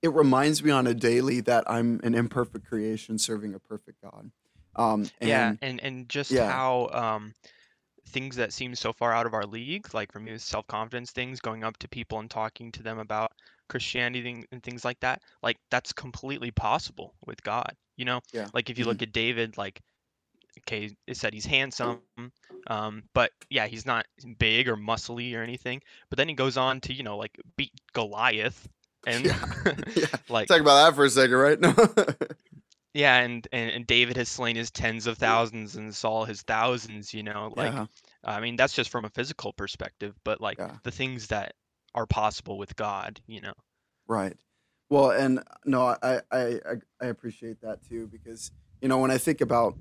it 0.00 0.12
reminds 0.12 0.62
me 0.62 0.70
on 0.70 0.86
a 0.86 0.94
daily 0.94 1.40
that 1.42 1.64
I'm 1.68 2.00
an 2.04 2.14
imperfect 2.14 2.66
creation 2.66 3.18
serving 3.18 3.54
a 3.54 3.58
perfect 3.58 4.02
God. 4.02 4.30
Um, 4.76 5.10
and, 5.20 5.28
yeah, 5.28 5.54
and 5.60 5.80
and 5.82 6.08
just 6.08 6.30
yeah. 6.30 6.50
how 6.50 6.88
um, 6.92 7.34
things 8.08 8.36
that 8.36 8.52
seem 8.52 8.74
so 8.74 8.92
far 8.92 9.12
out 9.12 9.26
of 9.26 9.34
our 9.34 9.44
league, 9.44 9.92
like 9.92 10.12
for 10.12 10.20
me, 10.20 10.38
self 10.38 10.66
confidence 10.68 11.10
things, 11.10 11.40
going 11.40 11.64
up 11.64 11.76
to 11.78 11.88
people 11.88 12.20
and 12.20 12.30
talking 12.30 12.70
to 12.72 12.82
them 12.82 12.98
about 12.98 13.32
Christianity 13.68 14.44
and 14.50 14.62
things 14.62 14.84
like 14.84 15.00
that, 15.00 15.22
like 15.42 15.58
that's 15.70 15.92
completely 15.92 16.50
possible 16.50 17.14
with 17.26 17.42
God. 17.42 17.74
You 17.96 18.04
know, 18.04 18.20
yeah. 18.32 18.48
like 18.54 18.70
if 18.70 18.78
you 18.78 18.84
look 18.84 18.98
mm-hmm. 18.98 19.04
at 19.04 19.12
David, 19.12 19.58
like 19.58 19.80
okay, 20.60 20.90
it 21.06 21.16
said 21.16 21.34
he's 21.34 21.46
handsome, 21.46 22.00
um, 22.66 23.04
but 23.14 23.32
yeah, 23.50 23.66
he's 23.66 23.86
not 23.86 24.06
big 24.38 24.68
or 24.68 24.76
muscly 24.76 25.34
or 25.34 25.42
anything. 25.42 25.80
But 26.10 26.16
then 26.16 26.28
he 26.28 26.34
goes 26.34 26.56
on 26.56 26.80
to 26.82 26.92
you 26.92 27.02
know 27.02 27.16
like 27.16 27.38
beat 27.56 27.72
Goliath 27.92 28.68
and 29.06 29.24
yeah. 29.24 29.44
yeah. 29.94 30.06
like 30.28 30.48
talk 30.48 30.60
about 30.60 30.86
that 30.86 30.94
for 30.94 31.04
a 31.04 31.10
second, 31.10 31.36
right? 31.36 31.60
No. 31.60 31.74
yeah, 32.94 33.16
and, 33.18 33.46
and 33.52 33.70
and 33.70 33.86
David 33.86 34.16
has 34.16 34.28
slain 34.28 34.56
his 34.56 34.70
tens 34.70 35.06
of 35.06 35.18
thousands 35.18 35.76
and 35.76 35.94
Saul 35.94 36.24
his 36.24 36.42
thousands. 36.42 37.14
You 37.14 37.22
know, 37.22 37.52
like 37.56 37.72
yeah. 37.72 37.86
I 38.24 38.40
mean 38.40 38.56
that's 38.56 38.74
just 38.74 38.90
from 38.90 39.04
a 39.04 39.10
physical 39.10 39.52
perspective, 39.52 40.14
but 40.24 40.40
like 40.40 40.58
the 40.82 40.90
things 40.90 41.28
that 41.28 41.54
are 41.94 42.06
possible 42.06 42.58
with 42.58 42.76
God, 42.76 43.20
you 43.26 43.40
know. 43.40 43.54
Right. 44.08 44.36
Well, 44.90 45.10
and 45.10 45.42
no, 45.66 45.96
I, 46.02 46.22
I 46.32 46.60
I 47.00 47.06
appreciate 47.06 47.60
that 47.60 47.86
too 47.86 48.08
because 48.10 48.50
you 48.80 48.88
know 48.88 48.98
when 48.98 49.10
I 49.10 49.18
think 49.18 49.42
about, 49.42 49.76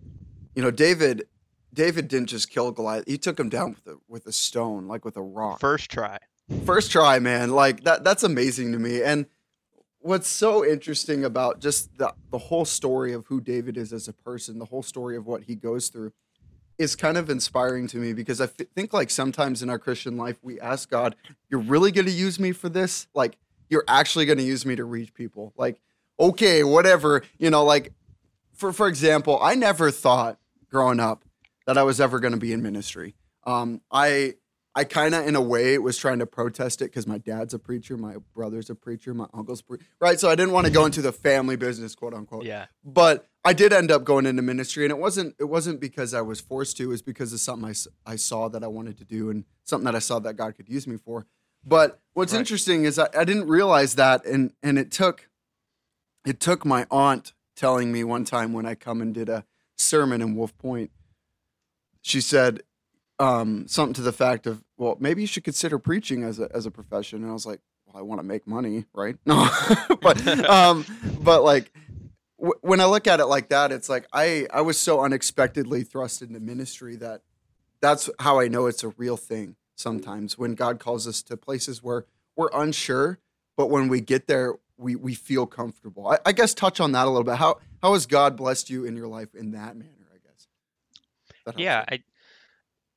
you 0.53 0.61
know, 0.61 0.69
David, 0.69 1.27
David 1.73 2.09
didn't 2.09 2.27
just 2.27 2.49
kill 2.49 2.71
Goliath; 2.71 3.05
he 3.07 3.17
took 3.17 3.39
him 3.39 3.47
down 3.47 3.71
with 3.71 3.87
a 3.87 3.97
with 4.09 4.25
a 4.25 4.33
stone, 4.33 4.87
like 4.87 5.05
with 5.05 5.15
a 5.15 5.21
rock. 5.21 5.61
First 5.61 5.89
try. 5.89 6.17
First 6.65 6.91
try, 6.91 7.19
man. 7.19 7.51
Like 7.51 7.85
that. 7.85 8.03
That's 8.03 8.23
amazing 8.23 8.73
to 8.73 8.79
me. 8.79 9.01
And 9.01 9.27
what's 9.99 10.27
so 10.27 10.65
interesting 10.65 11.23
about 11.23 11.61
just 11.61 11.97
the 11.97 12.13
the 12.29 12.37
whole 12.37 12.65
story 12.65 13.13
of 13.13 13.27
who 13.27 13.39
David 13.39 13.77
is 13.77 13.93
as 13.93 14.09
a 14.09 14.13
person, 14.13 14.59
the 14.59 14.65
whole 14.65 14.83
story 14.83 15.15
of 15.15 15.25
what 15.25 15.43
he 15.43 15.55
goes 15.55 15.87
through, 15.87 16.11
is 16.77 16.97
kind 16.97 17.17
of 17.17 17.29
inspiring 17.29 17.87
to 17.87 17.97
me 17.97 18.11
because 18.11 18.41
I 18.41 18.45
f- 18.45 18.67
think 18.75 18.91
like 18.91 19.09
sometimes 19.09 19.63
in 19.63 19.69
our 19.69 19.79
Christian 19.79 20.17
life 20.17 20.37
we 20.41 20.59
ask 20.59 20.89
God, 20.89 21.15
"You're 21.49 21.61
really 21.61 21.93
going 21.93 22.07
to 22.07 22.11
use 22.11 22.39
me 22.41 22.51
for 22.51 22.67
this? 22.67 23.07
Like 23.13 23.37
you're 23.69 23.85
actually 23.87 24.25
going 24.25 24.37
to 24.37 24.43
use 24.43 24.65
me 24.65 24.75
to 24.75 24.85
reach 24.85 25.13
people?" 25.13 25.53
Like, 25.57 25.79
okay, 26.19 26.63
whatever, 26.63 27.23
you 27.37 27.49
know, 27.49 27.63
like 27.63 27.93
for 28.53 28.73
for 28.73 28.87
example, 28.87 29.39
I 29.41 29.55
never 29.55 29.91
thought 29.91 30.39
growing 30.69 30.99
up 30.99 31.23
that 31.65 31.77
I 31.77 31.83
was 31.83 32.01
ever 32.01 32.19
going 32.19 32.33
to 32.33 32.39
be 32.39 32.53
in 32.53 32.61
ministry. 32.61 33.15
Um, 33.45 33.81
I 33.91 34.35
I 34.77 34.83
kind 34.83 35.15
of, 35.15 35.25
in 35.25 35.35
a 35.35 35.41
way, 35.41 35.75
was 35.79 35.97
trying 35.97 36.19
to 36.19 36.27
protest 36.27 36.83
it 36.83 36.85
because 36.85 37.07
my 37.07 37.17
dad's 37.17 37.55
a 37.55 37.57
preacher, 37.57 37.97
my 37.97 38.17
brother's 38.35 38.69
a 38.69 38.75
preacher, 38.75 39.11
my 39.11 39.25
uncle's 39.33 39.63
pre- 39.63 39.79
right. 39.99 40.19
So 40.19 40.29
I 40.29 40.35
didn't 40.35 40.53
want 40.53 40.67
to 40.67 40.71
go 40.71 40.85
into 40.85 41.01
the 41.01 41.11
family 41.11 41.55
business, 41.55 41.95
quote 41.95 42.13
unquote. 42.13 42.45
Yeah. 42.45 42.67
But 42.83 43.27
I 43.43 43.53
did 43.53 43.73
end 43.73 43.89
up 43.89 44.03
going 44.03 44.27
into 44.27 44.43
ministry, 44.43 44.85
and 44.85 44.91
it 44.91 44.99
wasn't 44.99 45.35
it 45.39 45.45
wasn't 45.45 45.81
because 45.81 46.13
I 46.13 46.21
was 46.21 46.39
forced 46.39 46.77
to. 46.77 46.83
It 46.83 46.87
was 46.87 47.01
because 47.01 47.33
of 47.33 47.39
something 47.39 47.67
I, 47.67 48.11
I 48.11 48.17
saw 48.17 48.49
that 48.49 48.63
I 48.63 48.67
wanted 48.67 48.99
to 48.99 49.03
do, 49.03 49.31
and 49.31 49.45
something 49.63 49.85
that 49.85 49.95
I 49.95 49.99
saw 49.99 50.19
that 50.19 50.35
God 50.35 50.55
could 50.55 50.69
use 50.69 50.85
me 50.85 50.97
for. 50.97 51.25
But 51.65 51.99
what's 52.13 52.33
right. 52.33 52.39
interesting 52.39 52.85
is 52.85 52.97
I, 52.99 53.07
I 53.17 53.23
didn't 53.23 53.47
realize 53.47 53.95
that, 53.95 54.25
and 54.25 54.53
and 54.63 54.77
it 54.77 54.91
took 54.91 55.29
it 56.25 56.39
took 56.39 56.65
my 56.65 56.85
aunt 56.91 57.33
telling 57.55 57.91
me 57.91 58.03
one 58.03 58.25
time 58.25 58.53
when 58.53 58.65
I 58.65 58.75
come 58.75 59.01
and 59.01 59.13
did 59.13 59.29
a 59.29 59.45
sermon 59.77 60.21
in 60.21 60.35
Wolf 60.35 60.57
Point. 60.57 60.91
She 62.01 62.21
said, 62.21 62.61
um, 63.19 63.67
something 63.67 63.93
to 63.95 64.01
the 64.01 64.11
fact 64.11 64.47
of, 64.47 64.63
well, 64.77 64.97
maybe 64.99 65.21
you 65.21 65.27
should 65.27 65.43
consider 65.43 65.79
preaching 65.79 66.23
as 66.23 66.39
a 66.39 66.49
as 66.53 66.65
a 66.65 66.71
profession. 66.71 67.21
And 67.21 67.29
I 67.29 67.33
was 67.33 67.45
like, 67.45 67.59
well, 67.85 67.97
I 67.97 68.01
want 68.01 68.19
to 68.19 68.23
make 68.23 68.47
money, 68.47 68.85
right? 68.93 69.17
No, 69.25 69.49
but 70.01 70.25
um, 70.49 70.85
but 71.19 71.43
like 71.43 71.71
w- 72.39 72.59
when 72.61 72.79
I 72.79 72.85
look 72.85 73.07
at 73.07 73.19
it 73.19 73.25
like 73.25 73.49
that, 73.49 73.71
it's 73.71 73.89
like 73.89 74.07
I 74.13 74.47
I 74.53 74.61
was 74.61 74.79
so 74.79 75.01
unexpectedly 75.01 75.83
thrust 75.83 76.21
into 76.21 76.39
ministry 76.39 76.95
that 76.97 77.21
that's 77.81 78.09
how 78.19 78.39
I 78.39 78.47
know 78.47 78.67
it's 78.67 78.83
a 78.83 78.89
real 78.89 79.17
thing. 79.17 79.55
Sometimes 79.77 80.39
when 80.39 80.55
God 80.55 80.79
calls 80.79 81.07
us 81.07 81.21
to 81.21 81.37
places 81.37 81.83
where 81.83 82.05
we're 82.35 82.49
unsure, 82.51 83.19
but 83.55 83.67
when 83.67 83.87
we 83.89 84.01
get 84.01 84.25
there, 84.27 84.55
we 84.75 84.95
we 84.95 85.13
feel 85.13 85.45
comfortable. 85.45 86.07
I, 86.07 86.17
I 86.25 86.31
guess 86.31 86.55
touch 86.55 86.79
on 86.79 86.91
that 86.93 87.05
a 87.05 87.09
little 87.09 87.23
bit. 87.23 87.35
How 87.35 87.59
how 87.83 87.93
has 87.93 88.07
God 88.07 88.35
blessed 88.35 88.71
you 88.71 88.85
in 88.85 88.95
your 88.95 89.07
life 89.07 89.35
in 89.35 89.51
that 89.51 89.77
manner? 89.77 90.07
I 90.11 90.17
guess. 90.27 90.47
That 91.45 91.59
Yeah, 91.59 91.85
you. 91.91 91.97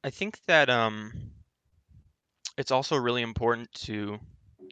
I 0.03 0.09
I 0.09 0.11
think 0.11 0.39
that 0.47 0.71
um 0.71 1.13
it's 2.57 2.71
also 2.71 2.97
really 2.97 3.23
important 3.23 3.71
to, 3.73 4.19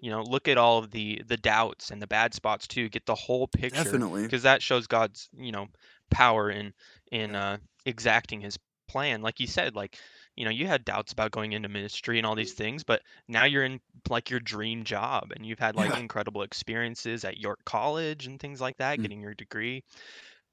you 0.01 0.11
know, 0.11 0.23
look 0.23 0.49
at 0.49 0.57
all 0.57 0.79
of 0.79 0.91
the 0.91 1.23
the 1.27 1.37
doubts 1.37 1.91
and 1.91 2.01
the 2.01 2.07
bad 2.07 2.33
spots 2.33 2.67
too, 2.67 2.89
get 2.89 3.05
the 3.05 3.15
whole 3.15 3.49
picture 3.49 3.85
Definitely. 3.85 4.23
because 4.23 4.45
that 4.45 4.63
shows 4.63 4.87
God's, 4.87 5.29
you 5.37 5.53
know, 5.53 5.67
power 6.11 6.51
in 6.51 6.73
in 7.13 7.35
uh 7.35 7.59
exacting 7.85 8.41
his 8.41 8.59
plan. 8.89 9.21
Like 9.21 9.41
you 9.41 9.47
said, 9.47 9.77
like, 9.77 9.99
you 10.39 10.47
know, 10.47 10.51
you 10.53 10.67
had 10.69 10.85
doubts 10.85 11.13
about 11.13 11.33
going 11.33 11.53
into 11.53 11.69
ministry 11.69 12.19
and 12.19 12.27
all 12.27 12.37
these 12.37 12.55
things, 12.55 12.85
but 12.85 13.03
now 13.29 13.45
you're 13.45 13.65
in 13.65 13.81
like 14.09 14.31
your 14.31 14.41
dream 14.41 14.85
job 14.85 15.33
and 15.37 15.47
you've 15.47 15.59
had 15.61 15.77
like 15.77 15.97
Yeah. 15.97 15.99
incredible 15.99 16.43
experiences 16.43 17.25
at 17.25 17.39
York 17.39 17.61
College 17.67 18.27
and 18.27 18.41
things 18.41 18.61
like 18.61 18.79
that, 18.79 19.01
Mm, 19.01 19.09
getting 19.09 19.21
your 19.23 19.35
degree. 19.35 19.85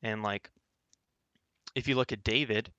And 0.04 0.24
like 0.24 0.52
if 1.76 1.88
you 1.88 1.96
look 1.96 2.12
at 2.12 2.24
David, 2.24 2.72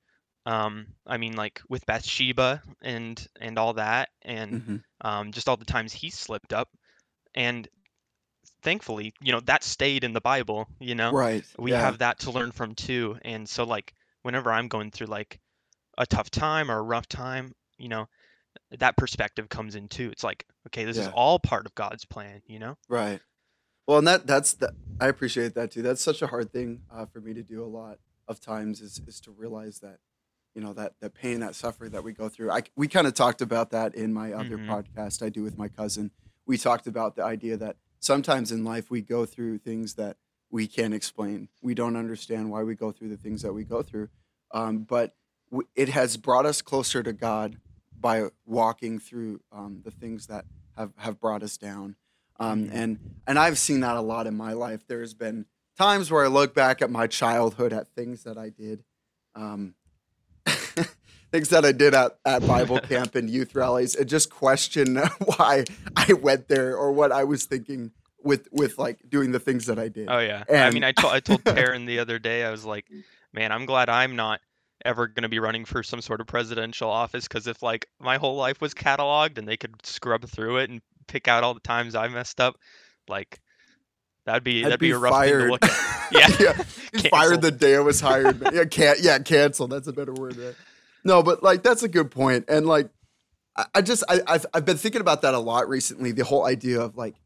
um, 0.47 0.89
I 1.07 1.19
mean, 1.19 1.37
like 1.37 1.61
with 1.69 1.87
Bathsheba 1.87 2.63
and 2.83 3.25
and 3.41 3.59
all 3.59 3.75
that, 3.75 4.11
and 4.23 4.63
mhm. 4.63 4.83
um, 5.03 5.33
just 5.33 5.49
all 5.49 5.57
the 5.57 5.65
times 5.65 5.93
he 5.93 6.11
slipped 6.11 6.53
up, 6.53 6.71
and 7.35 7.69
thankfully, 8.63 9.15
you 9.21 9.33
know, 9.33 9.41
that 9.41 9.65
stayed 9.65 10.05
in 10.05 10.13
the 10.13 10.21
Bible. 10.21 10.69
You 10.81 10.95
know, 10.95 11.17
Right. 11.17 11.45
we 11.59 11.73
Yeah. 11.73 11.75
have 11.75 11.99
that 11.99 12.21
to 12.21 12.33
learn 12.33 12.53
from 12.53 12.75
too. 12.75 13.19
And 13.23 13.49
so, 13.49 13.65
like, 13.65 13.95
whenever 14.23 14.53
I'm 14.53 14.69
going 14.69 14.91
through 14.91 15.09
like 15.09 15.41
a 15.99 16.07
tough 16.07 16.31
time 16.31 16.71
or 16.71 16.79
a 16.79 16.83
rough 16.83 17.09
time, 17.09 17.53
you 17.79 17.89
know, 17.89 18.07
that 18.79 18.97
perspective 18.97 19.49
comes 19.49 19.75
in 19.75 19.89
too. 19.89 20.11
It's 20.11 20.25
like, 20.25 20.47
okay, 20.69 20.85
this 20.85 20.97
is 20.97 21.09
all 21.09 21.39
part 21.39 21.67
of 21.67 21.75
God's 21.75 22.05
plan. 22.05 22.43
You 22.47 22.59
know? 22.59 22.77
Right. 22.89 23.21
Well, 23.87 23.99
and 23.99 24.09
that 24.09 24.27
that's 24.27 24.55
the 24.55 24.73
I 25.01 25.09
appreciate 25.09 25.55
that 25.55 25.71
too. 25.71 25.83
That's 25.83 26.03
such 26.03 26.23
a 26.23 26.27
hard 26.29 26.53
thing 26.53 26.81
uh, 26.91 27.07
for 27.07 27.21
me 27.21 27.35
to 27.35 27.43
do 27.43 27.63
a 27.63 27.67
lot 27.67 27.99
of 28.29 28.41
times 28.41 28.81
is 28.81 29.01
is 29.07 29.21
to 29.21 29.31
realize 29.31 29.81
that 29.81 29.99
you 30.55 30.63
know 30.63 30.73
that 30.73 30.95
that 31.01 31.15
pain, 31.15 31.41
that 31.41 31.55
suffering 31.55 31.93
that 31.93 32.03
we 32.03 32.13
go 32.13 32.29
through. 32.29 32.51
I 32.51 32.63
we 32.77 32.89
kind 32.89 33.07
of 33.07 33.15
talked 33.15 33.43
about 33.43 33.71
that 33.71 33.95
in 33.95 34.13
my 34.13 34.33
other 34.33 34.59
hmm 34.59 34.71
podcast 34.71 35.23
I 35.23 35.29
do 35.29 35.43
with 35.43 35.59
my 35.59 35.69
cousin. 35.69 36.11
We 36.47 36.59
talked 36.59 36.87
about 36.87 37.17
the 37.17 37.25
idea 37.25 37.57
that 37.57 37.77
sometimes 38.01 38.53
in 38.53 38.65
life 38.65 38.91
we 38.91 39.03
go 39.03 39.27
through 39.27 39.59
things 39.59 39.95
that 39.95 40.17
we 40.51 40.67
can't 40.67 40.95
explain. 40.95 41.49
We 41.61 41.75
don't 41.75 41.97
understand 41.97 42.51
why 42.51 42.63
we 42.63 42.75
go 42.75 42.93
through 42.93 43.09
the 43.09 43.17
things 43.17 43.43
that 43.43 43.53
we 43.53 43.65
go 43.65 43.83
through, 43.83 44.09
um, 44.53 44.79
but 44.79 45.15
it 45.75 45.89
has 45.91 46.17
brought 46.17 46.47
us 46.47 46.63
closer 46.63 47.03
to 47.03 47.13
God 47.13 47.59
by 47.99 48.25
walking 48.45 48.99
through 48.99 49.41
um, 49.53 49.81
the 49.85 49.91
things 49.91 50.27
that 50.27 50.45
have 50.77 50.93
have 50.97 51.21
brought 51.21 51.43
us 51.43 51.57
down. 51.57 51.97
Um, 52.39 52.67
hmm 52.67 52.77
and 52.77 52.99
and 53.27 53.39
I've 53.39 53.59
seen 53.59 53.81
that 53.81 53.97
a 53.97 54.01
lot 54.01 54.27
in 54.27 54.37
my 54.37 54.53
life. 54.53 54.87
There's 54.87 55.15
been 55.15 55.47
times 55.79 56.11
where 56.11 56.25
I 56.25 56.29
look 56.29 56.55
back 56.55 56.83
at 56.83 56.91
my 56.91 57.07
childhood 57.07 57.73
at 57.73 57.89
things 57.95 58.25
that 58.25 58.39
I 58.39 58.51
did, 58.51 58.85
um, 59.35 59.75
things 61.33 61.49
that 61.49 61.65
I 61.65 61.73
did 61.73 61.95
at, 61.95 62.19
at 62.25 62.47
Bible 62.47 62.79
camp 62.89 63.15
and 63.15 63.29
youth 63.29 63.55
rallies, 63.55 63.95
and 63.95 64.09
just 64.09 64.31
question 64.31 64.97
why 65.37 65.65
I 65.97 66.13
went 66.13 66.49
there 66.49 66.77
or 66.77 66.93
what 66.93 67.11
I 67.11 67.25
was 67.25 67.47
thinking 67.47 67.93
with 68.23 68.49
with 68.53 68.79
like 68.79 68.99
doing 69.09 69.33
the 69.33 69.41
things 69.41 69.67
that 69.67 69.79
I 69.79 69.89
did. 69.89 70.09
Oh 70.11 70.19
yeah. 70.19 70.45
I 70.49 70.71
mean, 70.71 70.85
I 70.85 70.93
told 70.93 71.13
I 71.15 71.21
told 71.21 71.43
Taryn 71.45 71.87
the 71.87 72.01
other 72.01 72.19
day. 72.19 72.45
I 72.45 72.51
was 72.51 72.65
like, 72.65 72.87
man, 73.33 73.51
I'm 73.51 73.65
glad 73.67 73.89
I'm 73.89 74.15
not 74.17 74.41
ever 74.87 75.09
going 75.09 75.25
to 75.25 75.29
be 75.29 75.39
running 75.39 75.65
for 75.65 75.83
some 75.83 76.01
sort 76.01 76.21
of 76.21 76.27
presidential 76.27 76.89
office 76.89 77.27
because 77.29 77.47
if 77.47 77.63
like 77.63 77.89
my 78.01 78.17
whole 78.17 78.37
life 78.37 78.61
was 78.61 78.73
cataloged 78.73 79.37
and 79.37 79.47
they 79.47 79.57
could 79.57 79.75
scrub 79.85 80.25
through 80.27 80.59
it 80.59 80.71
and 80.71 80.81
pick 81.09 81.29
out 81.29 81.45
all 81.45 81.55
the 81.55 81.61
times 81.61 81.95
I 81.95 82.09
messed 82.09 82.41
up, 82.41 82.57
like 83.09 83.41
that'd 84.25 84.45
be 84.45 84.61
I'd 84.61 84.67
that'd 84.67 84.81
be 84.81 84.89
be 84.89 84.93
a 84.93 84.99
rough 84.99 85.25
thing 85.25 85.39
to 85.39 85.51
look 85.51 85.65
at. 85.65 85.93
Yeah, 86.13 86.29
yeah, 86.39 86.53
fired 87.11 87.43
the 87.43 87.51
day 87.51 87.75
I 87.75 87.81
was 87.81 88.01
hired. 88.01 88.41
Yeah, 88.55 88.65
can't 88.65 89.01
yeah, 89.01 89.19
cancel. 89.19 89.67
That's 89.67 89.89
a 89.89 89.93
better 89.93 90.13
word. 90.13 90.37
Right? 90.37 90.55
No, 91.03 91.21
but 91.21 91.43
like 91.43 91.65
that's 91.65 91.83
a 91.83 91.89
good 91.89 92.13
point. 92.13 92.45
And 92.49 92.65
like 92.65 92.91
I, 93.57 93.67
I 93.75 93.83
just 93.83 94.05
I 94.09 94.21
I've, 94.29 94.47
I've 94.55 94.65
been 94.65 94.77
thinking 94.77 95.01
about 95.01 95.23
that 95.23 95.35
a 95.35 95.41
lot 95.41 95.69
recently. 95.69 96.13
The 96.13 96.25
whole 96.25 96.47
idea 96.47 96.81
of 96.81 96.97
like 96.97 97.17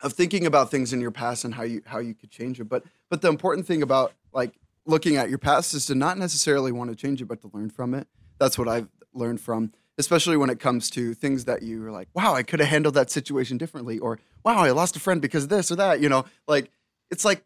of 0.00 0.12
thinking 0.12 0.46
about 0.46 0.70
things 0.70 0.92
in 0.92 1.00
your 1.00 1.10
past 1.10 1.44
and 1.44 1.54
how 1.54 1.64
you 1.64 1.82
how 1.86 1.98
you 1.98 2.14
could 2.14 2.30
change 2.30 2.60
it. 2.60 2.68
But 2.68 2.84
but 3.10 3.20
the 3.20 3.28
important 3.28 3.66
thing 3.66 3.82
about 3.82 4.12
like 4.32 4.54
looking 4.88 5.16
at 5.16 5.28
your 5.28 5.38
past 5.38 5.74
is 5.74 5.86
to 5.86 5.94
not 5.94 6.18
necessarily 6.18 6.72
want 6.72 6.90
to 6.90 6.96
change 6.96 7.22
it, 7.22 7.26
but 7.26 7.40
to 7.42 7.50
learn 7.52 7.70
from 7.70 7.94
it. 7.94 8.08
That's 8.40 8.58
what 8.58 8.68
I've 8.68 8.88
learned 9.12 9.40
from, 9.40 9.72
especially 9.98 10.36
when 10.36 10.50
it 10.50 10.58
comes 10.58 10.90
to 10.90 11.14
things 11.14 11.44
that 11.44 11.62
you 11.62 11.84
are 11.86 11.92
like, 11.92 12.08
wow, 12.14 12.34
I 12.34 12.42
could 12.42 12.60
have 12.60 12.68
handled 12.68 12.94
that 12.94 13.10
situation 13.10 13.58
differently, 13.58 13.98
or 13.98 14.18
wow, 14.44 14.58
I 14.58 14.70
lost 14.70 14.96
a 14.96 15.00
friend 15.00 15.22
because 15.22 15.44
of 15.44 15.50
this 15.50 15.70
or 15.70 15.76
that. 15.76 16.00
You 16.00 16.08
know, 16.08 16.24
like 16.48 16.70
it's 17.10 17.24
like 17.24 17.44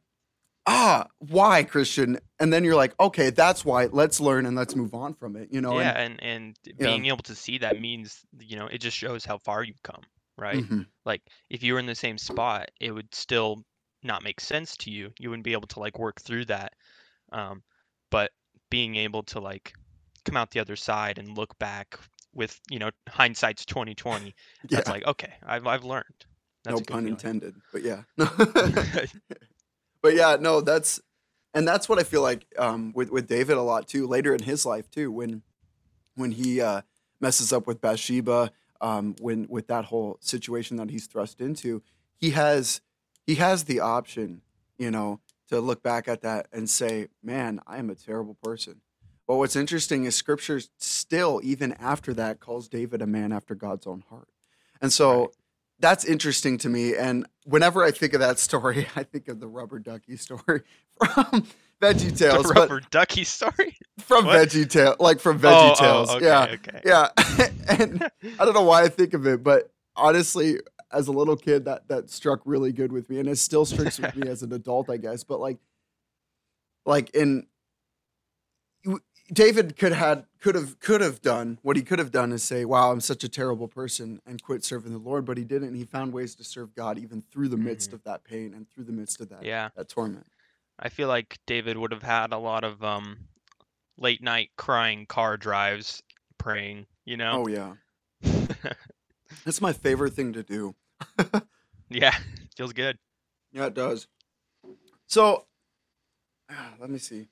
ah, 0.66 1.06
why 1.18 1.64
Christian? 1.64 2.18
And 2.38 2.52
then 2.52 2.64
you're 2.64 2.76
like, 2.76 2.94
okay, 3.00 3.30
that's 3.30 3.64
why. 3.64 3.87
Let's 3.87 4.20
learn 4.20 4.46
and 4.46 4.56
let's 4.56 4.76
move 4.76 4.94
on 4.94 5.14
from 5.14 5.37
it. 5.37 5.49
You 5.52 5.61
know, 5.61 5.78
Yeah, 5.78 5.90
and 5.90 6.22
and 6.22 6.56
and 6.66 6.78
being 6.78 7.06
able 7.06 7.22
to 7.25 7.34
see 7.34 7.58
that 7.58 7.80
means, 7.80 8.20
you 8.38 8.56
know, 8.56 8.66
it 8.66 8.78
just 8.78 8.96
shows 8.96 9.25
how 9.25 9.38
far 9.38 9.62
you've 9.62 9.82
come, 9.82 10.02
right? 10.38 10.64
hmm 10.64 10.82
Like 11.04 11.22
if 11.50 11.62
you 11.62 11.75
were 11.75 11.78
in 11.80 11.87
the 11.87 11.94
same 11.94 12.18
spot, 12.18 12.70
it 12.80 12.92
would 12.92 13.12
still 13.14 13.62
not 14.02 14.22
make 14.22 14.40
sense 14.40 14.76
to 14.78 14.90
you. 14.90 15.12
You 15.18 15.30
wouldn't 15.30 15.44
be 15.44 15.52
able 15.52 15.68
to 15.68 15.80
like 15.80 15.99
work 15.99 16.20
through 16.20 16.46
that. 16.46 16.75
Um, 17.32 17.62
but 18.10 18.30
being 18.70 18.96
able 18.96 19.22
to 19.24 19.40
like 19.40 19.72
come 20.24 20.36
out 20.36 20.50
the 20.50 20.60
other 20.60 20.76
side 20.76 21.18
and 21.18 21.36
look 21.36 21.58
back 21.58 21.98
with, 22.34 22.58
you 22.70 22.78
know, 22.78 22.90
hindsight's 23.08 23.64
2020, 23.64 24.34
that's 24.70 24.86
yeah, 24.86 24.92
like, 24.92 25.06
okay, 25.06 25.32
I've 25.44 25.66
I've 25.66 25.84
learned. 25.84 26.26
That's 26.64 26.78
no 26.78 26.84
pun 26.84 27.00
feeling. 27.00 27.08
intended, 27.08 27.56
but 27.72 27.82
yeah. 27.82 28.02
but 28.16 30.14
yeah, 30.14 30.36
no, 30.38 30.60
that's 30.60 31.00
and 31.54 31.66
that's 31.66 31.88
what 31.88 31.98
I 31.98 32.02
feel 32.04 32.22
like 32.22 32.46
um, 32.58 32.92
with 32.94 33.10
with 33.10 33.26
David 33.26 33.56
a 33.56 33.62
lot 33.62 33.88
too. 33.88 34.06
Later 34.06 34.34
in 34.34 34.42
his 34.42 34.64
life 34.64 34.90
too, 34.90 35.10
when 35.10 35.42
when 36.14 36.32
he 36.32 36.60
uh, 36.60 36.82
messes 37.20 37.52
up 37.52 37.66
with 37.66 37.80
Bathsheba, 37.80 38.52
um, 38.80 39.14
when 39.20 39.46
with 39.48 39.66
that 39.68 39.86
whole 39.86 40.18
situation 40.20 40.76
that 40.76 40.90
he's 40.90 41.06
thrust 41.06 41.40
into, 41.40 41.82
he 42.16 42.30
has 42.30 42.80
he 43.26 43.36
has 43.36 43.64
the 43.64 43.80
option, 43.80 44.42
you 44.78 44.90
know, 44.90 45.20
to 45.52 45.61
look 45.61 45.82
back 45.82 46.09
at 46.09 46.23
that 46.23 46.47
and 46.52 46.68
say, 46.68 47.09
"Man, 47.23 47.61
I 47.66 47.78
am 47.78 47.90
a 47.90 47.94
terrible 47.94 48.37
person." 48.42 48.80
But 49.26 49.37
what's 49.37 49.54
interesting 49.56 50.04
is 50.04 50.14
Scripture 50.16 50.61
still, 50.78 51.40
even 51.44 51.73
after 51.75 52.12
that, 52.14 52.40
calls 52.40 52.68
David 52.68 53.00
a 53.02 53.06
man 53.06 53.32
after 53.32 53.54
God's 53.54 53.87
own 53.87 54.02
heart, 54.11 54.28
and 54.80 54.88
Right. 54.88 54.92
so 54.92 55.32
that's 55.78 56.04
interesting 56.04 56.59
to 56.59 56.68
me. 56.68 56.94
And 56.97 57.26
whenever 57.44 57.82
I 57.82 57.90
think 57.90 58.12
of 58.14 58.21
that 58.21 58.38
story, 58.38 58.87
I 58.97 59.02
think 59.04 59.28
of 59.28 59.40
the 59.40 59.49
rubber 59.49 59.78
ducky 59.78 60.16
story 60.16 60.62
from 61.04 61.47
Veggie 61.80 62.16
Tales, 62.16 62.47
but 62.47 62.56
rubber 62.68 62.80
ducky 62.90 63.25
story? 63.25 63.76
from 63.99 64.26
What? 64.26 64.49
Veggie 64.49 64.68
Tale, 64.68 64.97
like 65.00 65.18
from 65.21 65.37
oh, 65.37 65.40
Veggie 65.40 65.71
Oh, 65.71 65.75
oh, 65.78 65.80
Tales. 65.80 66.11
okay, 66.11 66.25
Yeah, 66.26 66.47
okay. 66.54 66.80
yeah. 66.85 67.09
and 67.78 68.09
I 68.38 68.44
don't 68.44 68.54
know 68.54 68.62
why 68.62 68.82
I 68.85 68.88
think 68.88 69.14
of 69.14 69.26
it, 69.26 69.42
but 69.42 69.73
honestly, 69.97 70.59
as 70.92 71.08
a 71.08 71.12
little 71.12 71.37
kid, 71.37 71.64
that 71.64 71.88
that 71.88 72.11
struck 72.11 72.40
really 72.44 72.72
good 72.72 72.92
with 72.92 73.11
me, 73.11 73.18
and 73.20 73.28
it 73.28 73.37
still 73.37 73.64
strikes 73.64 73.99
with 73.99 74.14
me 74.14 74.26
as 74.28 74.42
an 74.42 74.52
adult, 74.52 74.90
I 74.90 74.96
guess. 74.96 75.25
But 75.25 75.40
like, 75.40 75.58
like 76.84 77.11
in 77.14 77.46
David 79.32 79.76
could 79.76 79.92
had 79.92 80.26
could 80.40 80.54
have 80.54 80.78
could 80.80 81.00
have 81.00 81.22
done 81.22 81.58
what 81.62 81.76
he 81.76 81.82
could 81.82 81.99
have 81.99 82.11
done 82.11 82.32
is 82.32 82.42
say, 82.42 82.64
"Wow, 82.64 82.90
I'm 82.92 83.00
such 83.00 83.25
a 83.25 83.28
terrible 83.28 83.68
person," 83.68 84.20
and 84.26 84.42
quit 84.42 84.64
serving 84.64 84.92
the 84.92 84.99
Lord, 84.99 85.25
but 85.25 85.38
he 85.38 85.44
didn't. 85.44 85.75
He 85.75 85.84
found 85.84 86.12
ways 86.12 86.34
to 86.37 86.44
serve 86.44 86.75
God 86.75 86.99
even 86.99 87.22
through 87.22 87.49
the 87.49 87.56
midst 87.56 87.90
hmm 87.90 87.94
of 87.94 88.02
that 88.04 88.25
pain 88.25 88.52
and 88.54 88.68
through 88.68 88.84
the 88.84 88.92
midst 88.92 89.20
of 89.20 89.28
that 89.30 89.46
Yeah. 89.46 89.70
that 89.76 89.88
torment. 89.88 90.26
I 90.78 90.88
feel 90.88 91.08
like 91.08 91.38
David 91.46 91.76
would 91.78 91.92
have 91.92 92.02
had 92.02 92.32
a 92.32 92.38
lot 92.38 92.64
of 92.64 92.82
um 92.82 93.28
late 93.96 94.22
night 94.22 94.50
crying 94.56 95.06
car 95.06 95.37
drives 95.37 96.02
praying, 96.38 96.87
you 97.04 97.16
know? 97.16 97.42
Oh 97.42 97.46
yeah, 97.46 97.75
that's 99.44 99.61
my 99.61 99.72
favorite 99.72 100.14
thing 100.14 100.32
to 100.32 100.42
do. 100.42 100.75
Yeah, 101.90 102.16
feels 102.56 102.73
good. 102.73 102.99
Yeah, 103.52 103.66
it 103.66 103.75
does. 103.75 104.09
So, 105.06 105.47
ah, 106.50 106.75
let 106.80 106.90
me 106.90 106.99
see. 106.99 107.28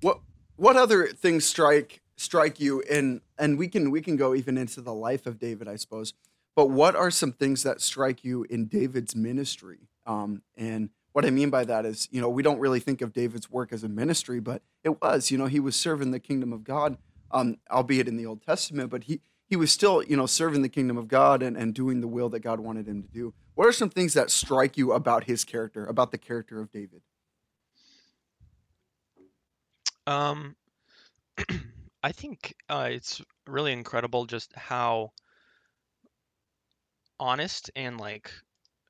What 0.00 0.20
what 0.56 0.76
other 0.76 1.08
things 1.08 1.44
strike 1.44 2.02
strike 2.16 2.60
you 2.60 2.80
in 2.82 3.20
and 3.38 3.58
we 3.58 3.68
can 3.68 3.90
we 3.90 4.00
can 4.00 4.16
go 4.16 4.34
even 4.34 4.58
into 4.58 4.80
the 4.80 4.94
life 4.94 5.26
of 5.26 5.38
David, 5.38 5.68
I 5.68 5.76
suppose. 5.76 6.14
But 6.56 6.70
what 6.70 6.96
are 6.96 7.10
some 7.10 7.32
things 7.32 7.62
that 7.64 7.80
strike 7.80 8.24
you 8.24 8.44
in 8.50 8.66
David's 8.66 9.14
ministry? 9.16 9.88
Um, 10.06 10.42
and 10.56 10.90
what 11.12 11.24
I 11.26 11.30
mean 11.30 11.50
by 11.50 11.64
that 11.64 11.84
is, 11.86 12.08
you 12.10 12.20
know, 12.20 12.28
we 12.30 12.42
don't 12.42 12.58
really 12.60 12.80
think 12.80 13.02
of 13.02 13.12
David's 13.12 13.50
work 13.50 13.72
as 13.72 13.84
a 13.84 13.88
ministry, 13.88 14.40
but 14.40 14.62
it 14.84 15.00
was. 15.02 15.30
You 15.30 15.38
know, 15.38 15.46
he 15.46 15.60
was 15.60 15.76
serving 15.76 16.12
the 16.12 16.20
kingdom 16.20 16.52
of 16.52 16.64
God. 16.64 16.98
um, 17.30 17.58
albeit 17.70 18.08
in 18.08 18.16
the 18.16 18.26
Old 18.26 18.42
Testament, 18.42 18.90
but 18.90 19.04
he 19.04 19.20
he 19.48 19.56
was 19.56 19.70
still 19.70 20.02
you 20.02 20.16
know 20.16 20.26
serving 20.26 20.62
the 20.62 20.68
kingdom 20.68 20.96
of 20.96 21.08
God 21.08 21.42
and, 21.42 21.56
and 21.56 21.74
doing 21.74 22.00
the 22.00 22.08
will 22.08 22.28
that 22.30 22.40
God 22.40 22.60
wanted 22.60 22.86
him 22.88 23.02
to 23.02 23.08
do. 23.08 23.34
What 23.54 23.66
are 23.66 23.72
some 23.72 23.90
things 23.90 24.14
that 24.14 24.30
strike 24.30 24.76
you 24.76 24.92
about 24.92 25.24
his 25.24 25.44
character, 25.44 25.86
about 25.86 26.10
the 26.10 26.18
character 26.18 26.60
of 26.60 26.70
David? 26.70 27.00
Um, 30.06 30.54
I 32.02 32.12
think 32.12 32.54
uh, 32.68 32.88
it's 32.90 33.22
really 33.46 33.72
incredible 33.72 34.26
just 34.26 34.52
how 34.54 35.12
honest 37.18 37.70
and 37.74 37.98
like 37.98 38.30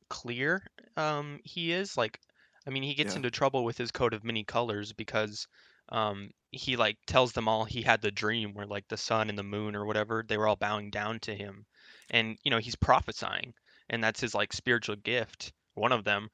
clear 0.09 0.63
um, 0.97 1.41
he 1.45 1.73
is. 1.73 1.97
Like, 1.97 2.21
I 2.67 2.71
mean, 2.71 2.83
he 2.83 2.95
gets 2.95 3.13
Yeah. 3.13 3.19
into 3.19 3.31
trouble 3.31 3.65
with 3.65 3.79
his 3.79 3.91
coat 3.91 4.13
of 4.13 4.25
many 4.25 4.45
colors 4.45 4.93
because 4.93 5.47
um, 5.91 6.31
he 6.57 6.77
like 6.77 6.99
tells 7.07 7.33
them 7.33 7.49
all 7.49 7.65
he 7.65 7.83
had 7.83 8.01
the 8.03 8.11
dream 8.11 8.55
where 8.55 8.67
like 8.67 8.89
the 8.89 8.97
sun 8.97 9.29
and 9.31 9.39
the 9.39 9.43
moon 9.45 9.77
or 9.77 9.87
whatever 9.87 10.25
they 10.27 10.39
were 10.39 10.49
all 10.49 10.57
bowing 10.57 10.91
down 10.91 11.21
to 11.21 11.35
him, 11.37 11.67
and 12.11 12.39
you 12.45 12.51
know 12.51 12.59
he's 12.59 12.77
prophesying, 12.77 13.55
and 13.91 14.03
that's 14.05 14.21
his 14.21 14.35
like 14.35 14.53
spiritual 14.53 14.97
gift, 14.97 15.53
one 15.75 15.93
of 15.93 16.05
them. 16.05 16.29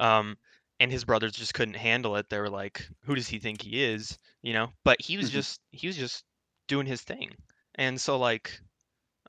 Um, 0.00 0.38
and 0.80 0.90
his 0.92 1.04
brothers 1.04 1.32
just 1.32 1.54
couldn't 1.54 1.74
handle 1.74 2.16
it. 2.16 2.28
They 2.30 2.38
were 2.40 2.50
like, 2.50 2.88
"Who 3.04 3.14
does 3.14 3.28
he 3.28 3.38
think 3.38 3.62
he 3.62 3.82
is?" 3.84 4.18
You 4.42 4.52
know. 4.54 4.72
But 4.84 5.00
he 5.02 5.16
was 5.16 5.30
Mhm. 5.30 5.30
just 5.30 5.60
he 5.72 5.86
was 5.86 5.96
just 5.96 6.24
doing 6.68 6.86
his 6.86 7.02
thing, 7.02 7.36
and 7.76 8.00
so 8.00 8.18
like 8.18 8.60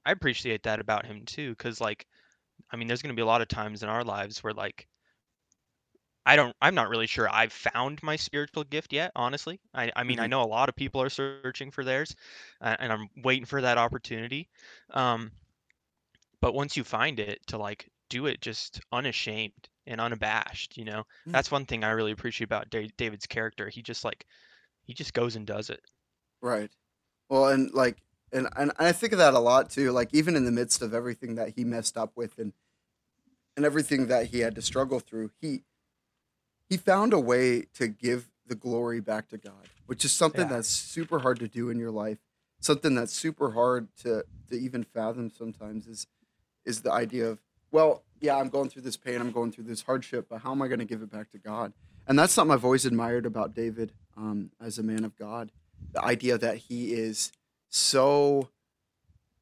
I 0.06 0.12
appreciate 0.12 0.64
that 0.64 0.80
about 0.80 1.06
him 1.06 1.26
too, 1.26 1.52
because 1.52 1.82
like 1.82 2.08
I 2.72 2.78
mean, 2.78 2.88
there's 2.88 3.02
gonna 3.02 3.14
be 3.16 3.22
a 3.24 3.28
lot 3.28 3.42
of 3.42 3.48
times 3.50 3.84
in 3.84 3.90
our 3.90 4.04
lives 4.06 4.44
where 4.44 4.54
like 4.54 4.88
I 6.26 6.36
don't 6.36 6.56
I'm 6.62 6.76
not 6.76 6.90
really 6.90 7.08
sure 7.08 7.30
I've 7.30 7.54
found 7.54 8.02
my 8.04 8.16
spiritual 8.18 8.64
gift 8.66 8.94
yet, 8.94 9.12
honestly. 9.16 9.62
I 9.74 9.92
I 9.96 10.04
mean, 10.04 10.20
I 10.20 10.28
Mhm. 10.28 10.28
know 10.28 10.42
a 10.42 10.46
lot 10.46 10.70
of 10.70 10.76
people 10.76 11.02
are 11.02 11.10
searching 11.10 11.72
for 11.72 11.84
theirs, 11.84 12.16
uh, 12.62 12.76
and 12.80 12.92
I'm 12.94 13.10
waiting 13.24 13.46
for 13.46 13.62
that 13.62 13.78
opportunity. 13.78 14.50
Um, 14.90 15.32
but 16.42 16.54
once 16.54 16.78
you 16.78 16.84
find 16.84 17.20
it, 17.20 17.40
to 17.48 17.58
like 17.58 17.90
do 18.10 18.26
it 18.28 18.40
just 18.42 18.80
unashamed 18.92 19.70
and 19.88 20.00
unabashed, 20.00 20.78
you 20.78 20.86
know. 20.86 21.04
Mm. 21.28 21.34
That's 21.34 21.50
one 21.52 21.66
thing 21.66 21.84
I 21.84 21.90
really 21.92 22.12
appreciate 22.12 22.46
about 22.46 22.70
Da- 22.70 22.92
David's 22.98 23.26
character. 23.28 23.70
He 23.70 23.82
just 23.82 24.04
like 24.04 24.26
he 24.84 24.94
just 24.94 25.14
goes 25.14 25.36
and 25.38 25.48
does 25.48 25.70
it. 25.70 25.82
Right. 26.42 26.72
Well, 27.30 27.50
and 27.50 27.74
like, 27.74 28.04
and, 28.32 28.50
and 28.58 28.72
I 28.80 28.92
think 28.92 29.14
of 29.14 29.20
that 29.20 29.34
a 29.34 29.40
lot 29.40 29.70
too. 29.72 29.92
Like, 29.92 30.14
even 30.14 30.36
in 30.36 30.46
the 30.46 30.52
midst 30.52 30.82
of 30.82 30.94
everything 30.94 31.36
that 31.36 31.52
he 31.56 31.64
messed 31.64 31.98
up 31.98 32.18
with, 32.18 32.40
and 32.40 32.54
and 33.56 33.66
everything 33.66 34.08
that 34.08 34.28
he 34.28 34.40
had 34.40 34.56
to 34.56 34.62
struggle 34.62 35.00
through, 35.00 35.32
he 35.40 35.64
he 36.74 36.78
found 36.78 37.14
a 37.14 37.20
way 37.20 37.62
to 37.76 37.88
give 37.88 38.32
the 38.48 38.56
glory 38.56 39.00
back 39.00 39.30
to 39.30 39.38
God, 39.38 39.70
which 39.86 40.04
is 40.04 40.12
something 40.12 40.48
Yeah. 40.48 40.56
that's 40.56 40.68
super 40.68 41.20
hard 41.20 41.38
to 41.40 41.48
do 41.48 41.70
in 41.70 41.78
your 41.78 41.92
life. 41.92 42.18
Something 42.62 42.96
that's 42.96 43.14
super 43.14 43.52
hard 43.52 43.96
to 43.98 44.26
to 44.50 44.56
even 44.60 44.84
fathom 44.84 45.30
sometimes 45.30 45.86
is 45.88 46.08
is 46.66 46.82
the 46.82 46.92
idea 46.92 47.28
of, 47.30 47.40
well, 47.72 48.04
yeah, 48.22 48.38
I'm 48.38 48.50
going 48.50 48.70
through 48.70 48.82
this 48.82 48.98
pain, 48.98 49.22
I'm 49.22 49.32
going 49.32 49.52
through 49.52 49.66
this 49.66 49.84
hardship, 49.84 50.26
but 50.30 50.40
how 50.42 50.52
am 50.52 50.64
I 50.64 50.68
going 50.68 50.80
to 50.80 50.86
give 50.86 51.04
it 51.04 51.12
back 51.12 51.30
to 51.32 51.38
God? 51.38 51.74
And 52.08 52.18
that's 52.18 52.34
something 52.34 52.52
I've 52.54 52.66
always 52.66 52.86
admired 52.88 53.28
about 53.28 53.54
David 53.54 53.94
um, 54.18 54.50
as 54.60 54.80
a 54.80 54.84
man 54.84 55.04
of 55.06 55.16
God. 55.16 55.52
The 55.92 56.04
idea 56.04 56.40
that 56.40 56.58
he 56.58 56.94
is 56.94 57.32
so 57.70 58.50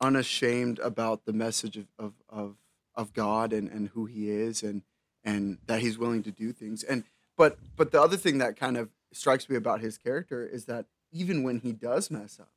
unashamed 0.02 0.80
about 0.80 1.26
the 1.26 1.34
message 1.34 1.78
of, 1.78 1.88
of, 1.98 2.14
of, 2.28 2.56
of 2.96 3.14
God 3.14 3.54
and, 3.54 3.70
and 3.70 3.88
who 3.90 4.06
he 4.06 4.30
is 4.30 4.64
and 4.64 4.82
and 5.24 5.60
that 5.68 5.82
he's 5.82 6.00
willing 6.00 6.24
to 6.24 6.32
do 6.32 6.52
things. 6.52 6.82
And 6.82 7.04
but 7.38 7.58
but 7.76 7.92
the 7.92 8.02
other 8.02 8.18
thing 8.18 8.38
that 8.40 8.56
kind 8.58 8.78
of 8.78 8.90
strikes 9.14 9.50
me 9.50 9.56
about 9.56 9.82
his 9.82 9.98
character 9.98 10.46
is 10.46 10.66
that 10.66 10.86
even 11.12 11.44
when 11.44 11.60
he 11.60 11.72
does 11.74 12.10
mess 12.10 12.40
up, 12.40 12.52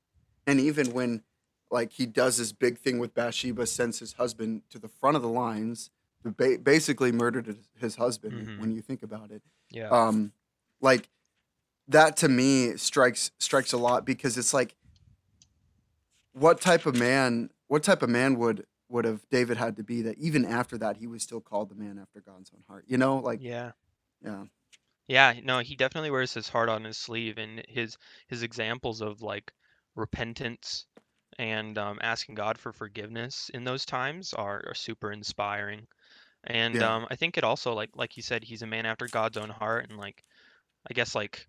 and 0.47 0.61
even 0.61 0.93
when 0.93 1.23
like 1.71 1.93
he 1.93 2.07
does 2.07 2.37
this 2.39 2.53
big 2.53 2.79
thing 2.79 2.99
with 2.99 3.15
Bathsheba, 3.15 3.67
sends 3.67 3.99
his 3.99 4.13
husband 4.15 4.63
to 4.71 4.79
the 4.79 4.89
front 4.89 5.17
of 5.17 5.23
the 5.23 5.29
lines, 5.29 5.91
ba- 6.25 6.59
basically 6.63 7.11
murdered 7.11 7.57
his- 7.81 7.97
husband. 7.97 8.47
Mhm. 8.47 8.61
When 8.61 8.71
you 8.71 8.81
think 8.81 9.03
about 9.03 9.31
it, 9.31 9.43
Yeah. 9.71 9.89
um, 9.89 10.33
like 10.81 11.09
that 11.89 12.17
to 12.19 12.29
me 12.29 12.77
strikes 12.77 13.31
strikes 13.39 13.73
a 13.73 13.77
lot 13.79 14.05
because 14.05 14.39
it's 14.39 14.55
like, 14.55 14.75
what 16.33 16.61
type 16.61 16.87
of 16.87 16.97
man? 16.97 17.51
What 17.69 17.83
type 17.83 18.03
of 18.03 18.11
man 18.11 18.39
would 18.39 18.67
would 18.89 19.05
have 19.05 19.29
David 19.31 19.57
had 19.57 19.77
to 19.77 19.83
be 19.83 20.03
that 20.03 20.17
even 20.19 20.45
after 20.45 20.79
that 20.79 20.99
he 20.99 21.07
was 21.07 21.23
still 21.23 21.41
called 21.41 21.69
the 21.71 21.75
man 21.75 21.99
after 21.99 22.21
God's 22.21 22.51
own 22.55 22.63
heart? 22.69 22.85
You 22.87 22.99
know, 22.99 23.19
like 23.19 23.41
yeah. 23.43 23.73
yeah, 24.23 24.45
Yeah, 25.09 25.39
no, 25.43 25.61
he 25.61 25.77
definitely 25.77 26.11
wears 26.11 26.35
his 26.35 26.49
heart 26.49 26.69
on 26.69 26.85
his 26.85 26.99
sleeve, 26.99 27.39
and 27.39 27.65
his 27.69 27.97
his 28.29 28.43
examples 28.43 29.01
of 29.01 29.23
like 29.23 29.53
repentance 29.95 30.87
and 31.39 31.77
um, 31.79 31.99
asking 32.03 32.35
God 32.37 32.59
for 32.59 32.73
forgiveness 32.73 33.49
in 33.51 33.65
those 33.65 33.85
times 33.87 34.33
are, 34.35 34.63
are 34.67 34.75
super 34.75 35.11
inspiring. 35.13 35.89
And 36.45 36.81
yeah, 36.81 36.85
um, 36.85 37.07
I 37.11 37.17
think 37.17 37.39
it 37.39 37.45
also 37.45 37.75
like 37.75 37.91
like 37.97 38.17
you 38.19 38.23
said, 38.25 38.45
he's 38.45 38.63
a 38.63 38.67
man 38.69 38.87
after 38.87 39.09
God's 39.09 39.39
own 39.39 39.51
heart, 39.51 39.91
and 39.91 39.99
like 39.99 40.25
I 40.91 40.95
guess 40.95 41.15
like 41.15 41.49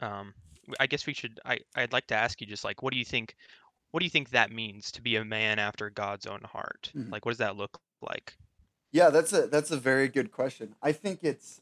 um, 0.00 0.34
w- 0.66 0.76
I 0.80 0.86
guess 0.88 1.06
we 1.06 1.14
should 1.14 1.40
I 1.46 1.58
I'd 1.76 1.92
like 1.92 2.08
to 2.08 2.16
ask 2.16 2.40
you 2.40 2.46
just 2.48 2.64
like 2.64 2.82
what 2.82 2.92
do 2.92 2.98
you 3.00 3.04
think 3.06 3.36
what 3.92 4.00
do 4.00 4.06
you 4.06 4.10
think 4.10 4.30
that 4.30 4.50
means 4.52 4.92
to 4.92 5.02
be 5.02 5.16
a 5.16 5.24
man 5.26 5.58
after 5.60 5.90
God's 5.90 6.26
own 6.26 6.42
heart? 6.44 6.94
Mhm. 6.94 7.12
Like 7.12 7.24
what 7.26 7.32
does 7.32 7.38
that 7.40 7.56
look 7.56 7.80
like? 8.02 8.36
yeah. 8.92 9.10
That's 9.10 9.32
a 9.32 9.46
that's 9.46 9.70
a 9.70 9.76
very 9.76 10.08
good 10.08 10.30
question. 10.32 10.74
I 10.82 10.92
think 10.92 11.22
it's, 11.22 11.60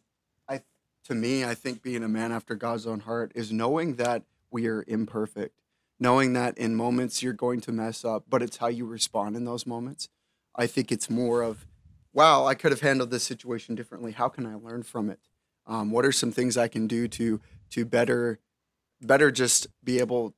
to 1.04 1.14
me, 1.14 1.44
I 1.44 1.54
think 1.54 1.82
being 1.82 2.02
a 2.02 2.08
man 2.08 2.32
after 2.32 2.54
God's 2.54 2.86
own 2.86 3.00
heart 3.00 3.32
is 3.34 3.52
knowing 3.52 3.96
that 3.96 4.22
we 4.50 4.66
are 4.66 4.84
imperfect, 4.86 5.60
knowing 5.98 6.32
that 6.32 6.56
in 6.56 6.74
moments 6.74 7.22
you're 7.22 7.32
going 7.32 7.60
to 7.62 7.72
mess 7.72 8.04
up, 8.04 8.24
but 8.28 8.42
it's 8.42 8.58
how 8.58 8.68
you 8.68 8.86
respond 8.86 9.36
in 9.36 9.44
those 9.44 9.66
moments. 9.66 10.08
I 10.56 10.66
think 10.66 10.90
it's 10.90 11.10
more 11.10 11.42
of, 11.42 11.66
wow, 12.12 12.46
I 12.46 12.54
could 12.54 12.72
have 12.72 12.80
handled 12.80 13.10
this 13.10 13.24
situation 13.24 13.74
differently. 13.74 14.12
How 14.12 14.28
can 14.28 14.46
I 14.46 14.54
learn 14.54 14.82
from 14.82 15.10
it? 15.10 15.20
Um, 15.66 15.90
what 15.90 16.04
are 16.04 16.12
some 16.12 16.30
things 16.32 16.56
I 16.56 16.68
can 16.68 16.86
do 16.86 17.08
to 17.08 17.40
to 17.70 17.84
better 17.84 18.38
better 19.00 19.30
just 19.30 19.66
be 19.82 19.98
able 19.98 20.34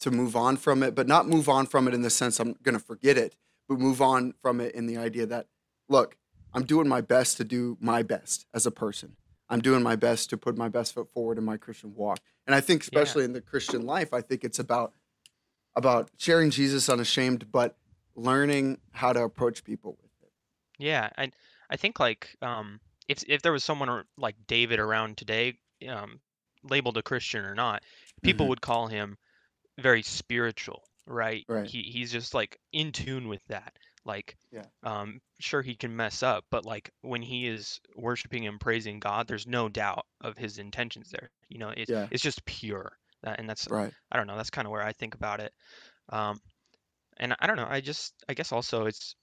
to 0.00 0.10
move 0.10 0.36
on 0.36 0.56
from 0.56 0.82
it, 0.82 0.94
but 0.94 1.06
not 1.08 1.28
move 1.28 1.48
on 1.48 1.66
from 1.66 1.88
it 1.88 1.94
in 1.94 2.02
the 2.02 2.10
sense 2.10 2.38
I'm 2.38 2.56
going 2.62 2.76
to 2.76 2.84
forget 2.84 3.18
it, 3.18 3.36
but 3.68 3.78
move 3.78 4.00
on 4.00 4.34
from 4.40 4.60
it 4.60 4.74
in 4.74 4.86
the 4.86 4.96
idea 4.96 5.26
that, 5.26 5.46
look, 5.88 6.16
I'm 6.54 6.64
doing 6.64 6.88
my 6.88 7.00
best 7.00 7.36
to 7.38 7.44
do 7.44 7.76
my 7.80 8.02
best 8.02 8.46
as 8.54 8.64
a 8.64 8.70
person. 8.70 9.16
I'm 9.50 9.60
doing 9.60 9.82
my 9.82 9.96
best 9.96 10.30
to 10.30 10.36
put 10.36 10.56
my 10.56 10.68
best 10.68 10.94
foot 10.94 11.08
forward 11.10 11.38
in 11.38 11.44
my 11.44 11.56
Christian 11.56 11.94
walk. 11.94 12.18
And 12.46 12.54
I 12.54 12.60
think, 12.60 12.82
Yeah. 12.82 13.00
especially 13.00 13.24
in 13.24 13.32
the 13.32 13.40
Christian 13.40 13.86
life, 13.86 14.12
I 14.12 14.20
think 14.20 14.44
it's 14.44 14.58
about 14.58 14.92
about 15.76 16.10
sharing 16.16 16.50
Jesus 16.50 16.88
unashamed, 16.88 17.52
but 17.52 17.76
learning 18.16 18.80
how 18.90 19.12
to 19.12 19.22
approach 19.22 19.62
people 19.62 19.96
with 20.02 20.10
it. 20.22 20.32
Yeah, 20.78 21.10
I 21.16 21.30
I 21.70 21.76
think 21.76 22.00
like 22.00 22.36
um 22.42 22.80
if 23.06 23.22
if 23.28 23.42
there 23.42 23.52
was 23.52 23.64
someone 23.64 24.04
like 24.16 24.34
David 24.46 24.80
around 24.80 25.16
today, 25.16 25.58
um 25.88 26.20
labeled 26.62 26.96
a 26.96 27.02
Christian 27.02 27.44
or 27.44 27.54
not, 27.54 27.82
people 28.22 28.46
Mhm. 28.46 28.48
would 28.50 28.60
call 28.60 28.88
him 28.88 29.16
very 29.78 30.02
spiritual, 30.02 30.82
right? 31.06 31.44
Right. 31.48 31.68
He 31.68 31.82
he's 31.82 32.10
just 32.10 32.34
like 32.34 32.58
in 32.72 32.90
tune 32.92 33.28
with 33.28 33.44
that. 33.46 33.78
Like 34.04 34.36
Yeah. 34.50 34.68
um 34.84 35.20
sure 35.40 35.62
he 35.62 35.76
can 35.76 35.94
mess 35.96 36.22
up, 36.22 36.44
but 36.50 36.64
like 36.64 36.92
when 37.02 37.22
he 37.22 37.46
is 37.48 37.80
worshiping 37.96 38.46
and 38.46 38.60
praising 38.60 39.00
God, 39.00 39.26
there's 39.28 39.46
no 39.46 39.68
doubt 39.68 40.06
of 40.20 40.36
his 40.38 40.58
intentions 40.58 41.10
there. 41.10 41.30
You 41.48 41.58
know, 41.58 41.70
it's 41.70 41.90
Yeah. 41.90 42.10
it's 42.10 42.22
just 42.22 42.44
pure. 42.46 42.98
That, 43.22 43.40
and 43.40 43.48
that's 43.48 43.68
Right. 43.68 43.94
I 44.12 44.16
don't 44.16 44.26
know, 44.28 44.36
that's 44.36 44.50
kind 44.50 44.66
of 44.66 44.72
where 44.72 44.82
I 44.84 44.92
think 44.92 45.14
about 45.14 45.40
it. 45.40 45.52
Um 46.10 46.40
and 47.18 47.36
I 47.40 47.46
don't 47.48 47.56
know, 47.56 47.68
I 47.68 47.80
just 47.82 48.14
I 48.28 48.34
guess 48.34 48.52
also 48.52 48.86
it's 48.86 49.16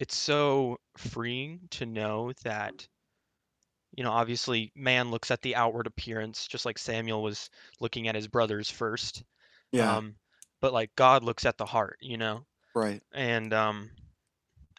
it's 0.00 0.16
so 0.16 0.78
freeing 0.96 1.68
to 1.70 1.86
know 1.86 2.32
that 2.42 2.88
you 3.96 4.04
know 4.04 4.10
obviously 4.12 4.70
man 4.74 5.10
looks 5.10 5.30
at 5.30 5.42
the 5.42 5.54
outward 5.56 5.86
appearance 5.86 6.46
just 6.46 6.64
like 6.64 6.78
samuel 6.78 7.22
was 7.22 7.50
looking 7.80 8.08
at 8.08 8.14
his 8.14 8.28
brothers 8.28 8.70
first 8.70 9.24
Yeah. 9.72 10.00
um 10.00 10.16
but 10.60 10.72
like 10.72 10.94
god 10.96 11.22
looks 11.24 11.44
at 11.44 11.56
the 11.58 11.66
heart 11.66 11.96
you 12.00 12.16
know 12.16 12.44
right. 12.74 13.02
and 13.12 13.52
um 13.52 13.90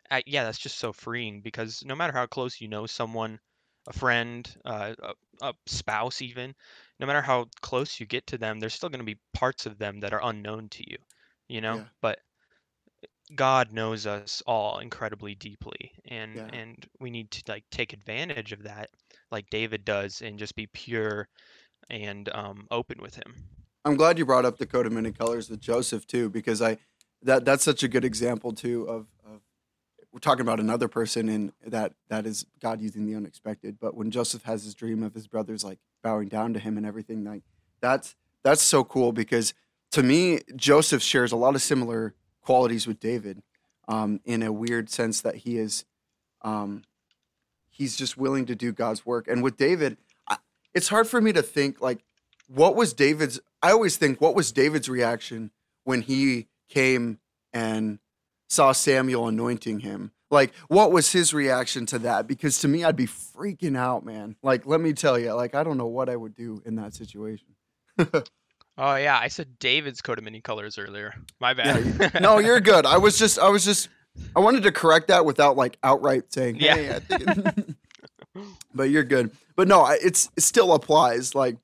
I, 0.10 0.23
yeah 0.25 0.43
that's 0.43 0.60
just 0.60 0.77
so 0.77 0.93
freeing 0.93 1.41
because 1.41 1.84
no 1.86 1.95
matter 1.95 2.13
how 2.13 2.25
close 2.27 2.60
you 2.62 2.67
know 2.67 2.86
someone 2.86 3.39
a 3.88 3.93
friend 3.93 4.56
uh, 4.65 4.95
a, 5.01 5.13
a 5.41 5.54
spouse 5.65 6.21
even 6.21 6.56
no 6.99 7.08
matter 7.08 7.21
how 7.21 7.47
close 7.62 7.99
you 7.99 8.06
get 8.06 8.27
to 8.27 8.38
them 8.38 8.60
there's 8.60 8.73
still 8.75 8.89
going 8.89 8.99
to 8.99 9.06
be 9.15 9.19
parts 9.34 9.65
of 9.65 9.77
them 9.80 9.99
that 10.01 10.13
are 10.13 10.23
unknown 10.23 10.69
to 10.69 10.89
you 10.89 10.97
you 11.47 11.62
know 11.62 11.80
Yeah. 11.80 11.88
but 12.01 12.19
God 13.36 13.73
knows 13.73 14.06
us 14.06 14.41
all 14.47 14.80
incredibly 14.80 15.36
deeply 15.36 15.91
and 16.06 16.45
Yeah. 16.45 16.49
and 16.54 16.88
we 17.01 17.10
need 17.12 17.30
to 17.32 17.43
like 17.51 17.69
take 17.69 17.91
advantage 17.91 18.54
of 18.54 18.63
that 18.63 18.89
like 19.32 19.49
David 19.49 19.84
does 19.84 20.21
and 20.21 20.39
just 20.39 20.56
be 20.56 20.67
pure 20.67 21.27
and 21.89 22.30
um 22.30 22.67
open 22.71 23.01
with 23.01 23.15
him. 23.15 23.49
I'm 23.84 23.95
glad 23.95 24.19
you 24.19 24.25
brought 24.25 24.45
up 24.45 24.58
the 24.58 24.67
coat 24.67 24.86
of 24.86 24.91
many 24.93 25.12
colors 25.12 25.49
with 25.49 25.60
Joseph 25.60 26.06
too, 26.06 26.30
because 26.30 26.62
I 26.62 26.77
that 27.23 27.45
that's 27.45 27.63
such 27.63 27.84
a 27.84 27.88
good 27.88 28.05
example 28.05 28.53
too 28.53 28.84
of, 28.84 29.07
of 29.25 29.41
we're 30.12 30.19
talking 30.19 30.41
about 30.41 30.60
another 30.60 30.88
person 30.88 31.29
and 31.29 31.51
that 31.65 31.93
that 32.10 32.25
is 32.25 32.45
God 32.60 32.81
using 32.81 33.05
the 33.05 33.15
unexpected. 33.15 33.77
But 33.79 33.95
when 33.95 34.12
Joseph 34.12 34.43
has 34.43 34.63
his 34.63 34.73
dream 34.73 35.03
of 35.03 35.13
his 35.13 35.27
brothers 35.27 35.63
like 35.63 35.79
bowing 36.03 36.27
down 36.27 36.53
to 36.53 36.60
him 36.60 36.77
and 36.77 36.86
everything, 36.86 37.23
like 37.23 37.43
that's 37.79 38.15
that's 38.43 38.62
so 38.62 38.84
cool 38.84 39.12
because 39.12 39.53
to 39.91 40.03
me, 40.03 40.39
Joseph 40.55 41.01
shares 41.01 41.31
a 41.31 41.36
lot 41.36 41.55
of 41.55 41.62
similar 41.62 42.15
qualities 42.41 42.88
with 42.88 42.99
David, 42.99 43.43
um, 43.88 44.21
in 44.25 44.41
a 44.41 44.51
weird 44.51 44.89
sense 44.89 45.21
that 45.21 45.38
he 45.38 45.57
is, 45.57 45.86
um, 46.41 46.84
he's 47.69 47.95
just 47.95 48.17
willing 48.17 48.45
to 48.45 48.55
do 48.55 48.71
God's 48.71 49.05
work. 49.05 49.27
And 49.27 49.43
with 49.43 49.57
David, 49.57 49.97
I, 50.27 50.38
it's 50.73 50.88
hard 50.88 51.07
for 51.07 51.21
me 51.21 51.34
to 51.34 51.41
think 51.41 51.81
like, 51.81 52.03
what 52.47 52.75
was 52.75 52.93
David's? 52.93 53.39
I 53.62 53.71
always 53.71 53.97
think, 53.97 54.19
what 54.19 54.36
was 54.36 54.51
David's 54.51 54.89
reaction 54.89 55.51
when 55.84 56.01
he 56.01 56.47
came 56.71 57.19
and 57.53 57.99
saw 58.49 58.71
Samuel 58.71 59.27
anointing 59.27 59.79
him? 59.79 60.12
Like, 60.31 60.55
what 60.69 60.91
was 60.91 61.12
his 61.12 61.34
reaction 61.34 61.86
to 61.88 61.99
that? 61.99 62.25
Because 62.25 62.60
to 62.60 62.67
me, 62.67 62.84
I'd 62.84 62.95
be 62.95 63.05
freaking 63.05 63.77
out, 63.77 64.05
man. 64.05 64.38
Like, 64.41 64.65
let 64.65 64.79
me 64.79 64.93
tell 64.93 65.19
you, 65.19 65.34
like, 65.34 65.53
I 65.53 65.63
don't 65.63 65.77
know 65.77 65.88
what 65.88 66.10
I 66.10 66.15
would 66.15 66.36
do 66.36 66.62
in 66.65 66.75
that 66.75 66.93
situation. 66.95 67.47
Oh 68.77 68.95
yeah, 68.95 69.19
I 69.19 69.27
said 69.27 69.60
David's 69.60 70.01
coat 70.01 70.17
of 70.17 70.23
many 70.23 70.39
colors 70.41 70.77
earlier. 70.77 71.13
My 71.39 71.53
bad. 71.53 71.86
Yeah, 71.99 72.19
no, 72.21 72.39
you're 72.39 72.62
good. 72.62 72.86
I 72.86 72.97
was 72.97 73.19
just, 73.19 73.38
I 73.38 73.49
was 73.49 73.65
just, 73.65 73.89
I 74.36 74.39
wanted 74.39 74.63
to 74.63 74.71
correct 74.71 75.10
that 75.10 75.25
without 75.25 75.57
like 75.57 75.77
outright 75.84 76.34
saying, 76.34 76.55
Yeah. 76.60 76.97
I 76.97 77.17
think 77.17 77.75
but 78.73 78.89
you're 78.89 79.03
good. 79.03 79.31
But 79.55 79.67
no, 79.67 79.86
it's 79.88 80.31
it 80.38 80.41
still 80.41 80.73
applies. 80.73 81.36
Like 81.36 81.57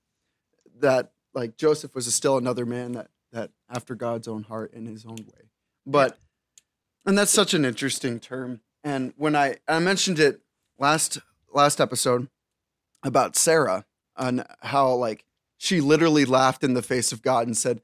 that, 0.80 1.12
like 1.34 1.58
Joseph 1.58 1.96
was 1.96 2.14
still 2.14 2.38
another 2.38 2.66
man 2.66 2.92
that 2.92 3.08
that 3.32 3.52
after 3.70 3.96
God's 3.96 4.28
own 4.28 4.44
heart 4.44 4.74
in 4.74 4.86
his 4.86 5.06
own 5.06 5.18
way. 5.18 5.50
But 5.86 6.18
and 7.06 7.18
that's 7.18 7.32
such 7.32 7.54
an 7.54 7.64
interesting 7.66 8.20
term. 8.20 8.62
And 8.84 9.14
when 9.18 9.36
I 9.36 9.58
I 9.68 9.80
mentioned 9.80 10.20
it 10.20 10.42
last 10.78 11.20
last 11.54 11.80
episode 11.80 12.28
about 13.04 13.36
Sarah 13.36 13.86
and 14.16 14.46
how 14.62 14.94
like 14.94 15.24
she 15.58 15.82
literally 15.82 16.26
laughed 16.26 16.64
in 16.64 16.74
the 16.74 16.82
face 16.82 17.12
of 17.12 17.22
God 17.22 17.48
and 17.48 17.58
said, 17.58 17.82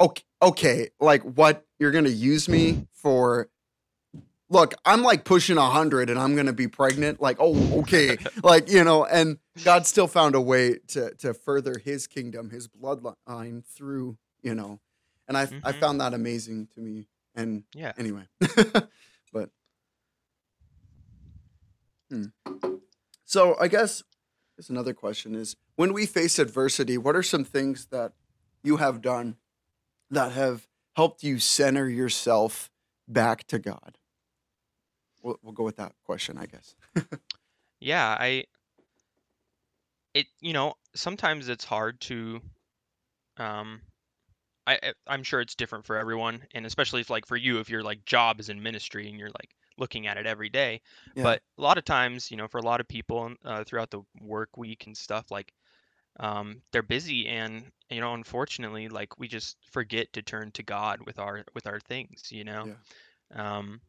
"Okay, 0.00 0.22
okay, 0.40 0.88
like 1.00 1.22
what 1.22 1.66
you're 1.78 1.90
gonna 1.90 2.08
use 2.08 2.48
me 2.48 2.86
for?" 2.92 3.48
Look, 4.50 4.74
I'm 4.84 5.02
like 5.02 5.24
pushing 5.24 5.56
a 5.56 5.70
hundred 5.70 6.10
and 6.10 6.18
I'm 6.18 6.36
gonna 6.36 6.52
be 6.52 6.68
pregnant. 6.68 7.22
Like, 7.22 7.38
oh, 7.40 7.80
okay, 7.80 8.18
like 8.42 8.70
you 8.70 8.84
know. 8.84 9.04
And 9.06 9.38
God 9.64 9.86
still 9.86 10.06
found 10.06 10.34
a 10.34 10.40
way 10.40 10.78
to 10.88 11.14
to 11.16 11.32
further 11.32 11.78
His 11.78 12.06
kingdom, 12.06 12.50
His 12.50 12.68
bloodline 12.68 13.64
through 13.64 14.18
you 14.42 14.54
know. 14.54 14.80
And 15.28 15.36
I 15.36 15.42
I 15.62 15.72
Mhm. 15.72 15.80
found 15.80 16.00
that 16.00 16.14
amazing 16.14 16.68
to 16.74 16.80
me. 16.80 17.08
And 17.34 17.64
yeah. 17.74 17.92
anyway, 17.96 18.28
but 19.32 19.50
Hmm. 22.10 22.26
so 23.24 23.56
I 23.58 23.68
guess 23.68 24.02
there's 24.56 24.68
another 24.68 24.92
question 24.92 25.34
is 25.34 25.56
when 25.76 25.92
we 25.94 26.04
face 26.06 26.38
adversity, 26.38 26.98
what 26.98 27.16
are 27.16 27.22
some 27.22 27.44
things 27.44 27.86
that 27.86 28.12
you 28.62 28.76
have 28.76 29.00
done 29.00 29.36
that 30.10 30.32
have 30.32 30.68
helped 30.94 31.22
you 31.22 31.38
center 31.38 31.88
yourself 31.88 32.70
back 33.08 33.46
to 33.46 33.58
God? 33.58 33.96
We'll, 35.22 35.38
we'll 35.42 35.52
go 35.54 35.64
with 35.64 35.76
that 35.76 35.94
question, 36.04 36.36
I 36.36 36.46
guess. 36.46 36.74
Yeah, 37.80 38.16
I 38.20 38.44
it 40.14 40.26
you 40.40 40.52
know, 40.52 40.74
sometimes 40.94 41.48
it's 41.48 41.64
hard 41.64 42.00
to 42.02 42.40
um 43.38 43.80
I 44.66 44.92
I'm 45.06 45.22
sure 45.22 45.40
it's 45.40 45.54
different 45.54 45.84
for 45.84 45.96
everyone 45.96 46.46
and 46.54 46.66
especially 46.66 47.00
if 47.00 47.10
like 47.10 47.26
for 47.26 47.36
you 47.36 47.58
if 47.58 47.68
your 47.68 47.82
like 47.82 48.04
job 48.04 48.40
is 48.40 48.48
in 48.48 48.62
ministry 48.62 49.08
and 49.08 49.18
you're 49.18 49.30
like 49.30 49.54
looking 49.78 50.06
at 50.06 50.16
it 50.16 50.26
every 50.26 50.48
day. 50.48 50.80
Yeah. 51.14 51.24
But 51.24 51.42
a 51.58 51.62
lot 51.62 51.78
of 51.78 51.84
times, 51.84 52.30
you 52.30 52.36
know, 52.36 52.46
for 52.48 52.58
a 52.58 52.62
lot 52.64 52.80
of 52.80 52.88
people 52.88 53.34
uh, 53.44 53.64
throughout 53.64 53.90
the 53.90 54.02
work 54.20 54.56
week 54.56 54.86
and 54.86 54.96
stuff 54.96 55.30
like 55.30 55.52
um 56.20 56.62
they're 56.72 56.82
busy 56.82 57.26
and 57.28 57.72
you 57.90 58.00
know, 58.00 58.14
unfortunately, 58.14 58.88
like 58.88 59.18
we 59.18 59.28
just 59.28 59.56
forget 59.70 60.12
to 60.14 60.22
turn 60.22 60.50
to 60.52 60.62
God 60.62 61.00
with 61.06 61.18
our 61.18 61.44
with 61.54 61.66
our 61.66 61.80
things, 61.80 62.30
you 62.30 62.44
know. 62.44 62.70
Um 63.34 63.80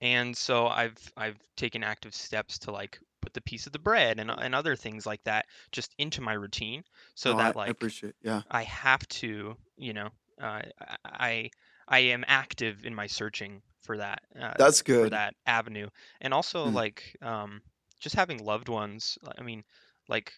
and 0.00 0.36
so 0.36 0.66
I've 0.66 0.98
I've 1.16 1.38
taken 1.56 1.84
active 1.84 2.14
steps 2.14 2.58
to 2.60 2.72
like 2.72 2.98
put 3.20 3.34
the 3.34 3.40
piece 3.42 3.66
of 3.66 3.72
the 3.72 3.78
bread 3.78 4.18
and 4.20 4.30
and 4.30 4.54
other 4.54 4.76
things 4.76 5.06
like 5.06 5.22
that 5.24 5.46
just 5.72 5.94
into 5.98 6.20
my 6.20 6.32
routine 6.32 6.82
so 7.14 7.32
No, 7.32 7.38
I- 7.38 7.44
that 7.44 7.56
I, 7.64 7.70
like 7.70 7.70
appreciate. 7.70 8.14
Yeah, 8.20 8.42
I 8.50 8.64
have 8.64 9.06
to, 9.08 9.56
you 9.76 9.92
know, 9.94 10.10
uh, 10.40 10.62
I 11.04 11.50
I 11.88 11.98
am 12.00 12.24
active 12.26 12.84
in 12.84 12.94
my 12.94 13.06
searching 13.06 13.62
for 13.82 13.96
that 13.98 14.22
uh, 14.38 14.54
that's 14.56 14.82
for 14.98 15.08
good. 15.08 15.10
that 15.10 15.34
avenue, 15.46 15.88
and 16.20 16.34
also 16.34 16.66
Mm. 16.66 16.82
like 16.82 17.16
um, 17.22 17.62
just 18.00 18.16
having 18.16 18.38
loved 18.44 18.68
ones. 18.68 19.18
I 19.38 19.42
mean, 19.42 19.64
like 20.08 20.32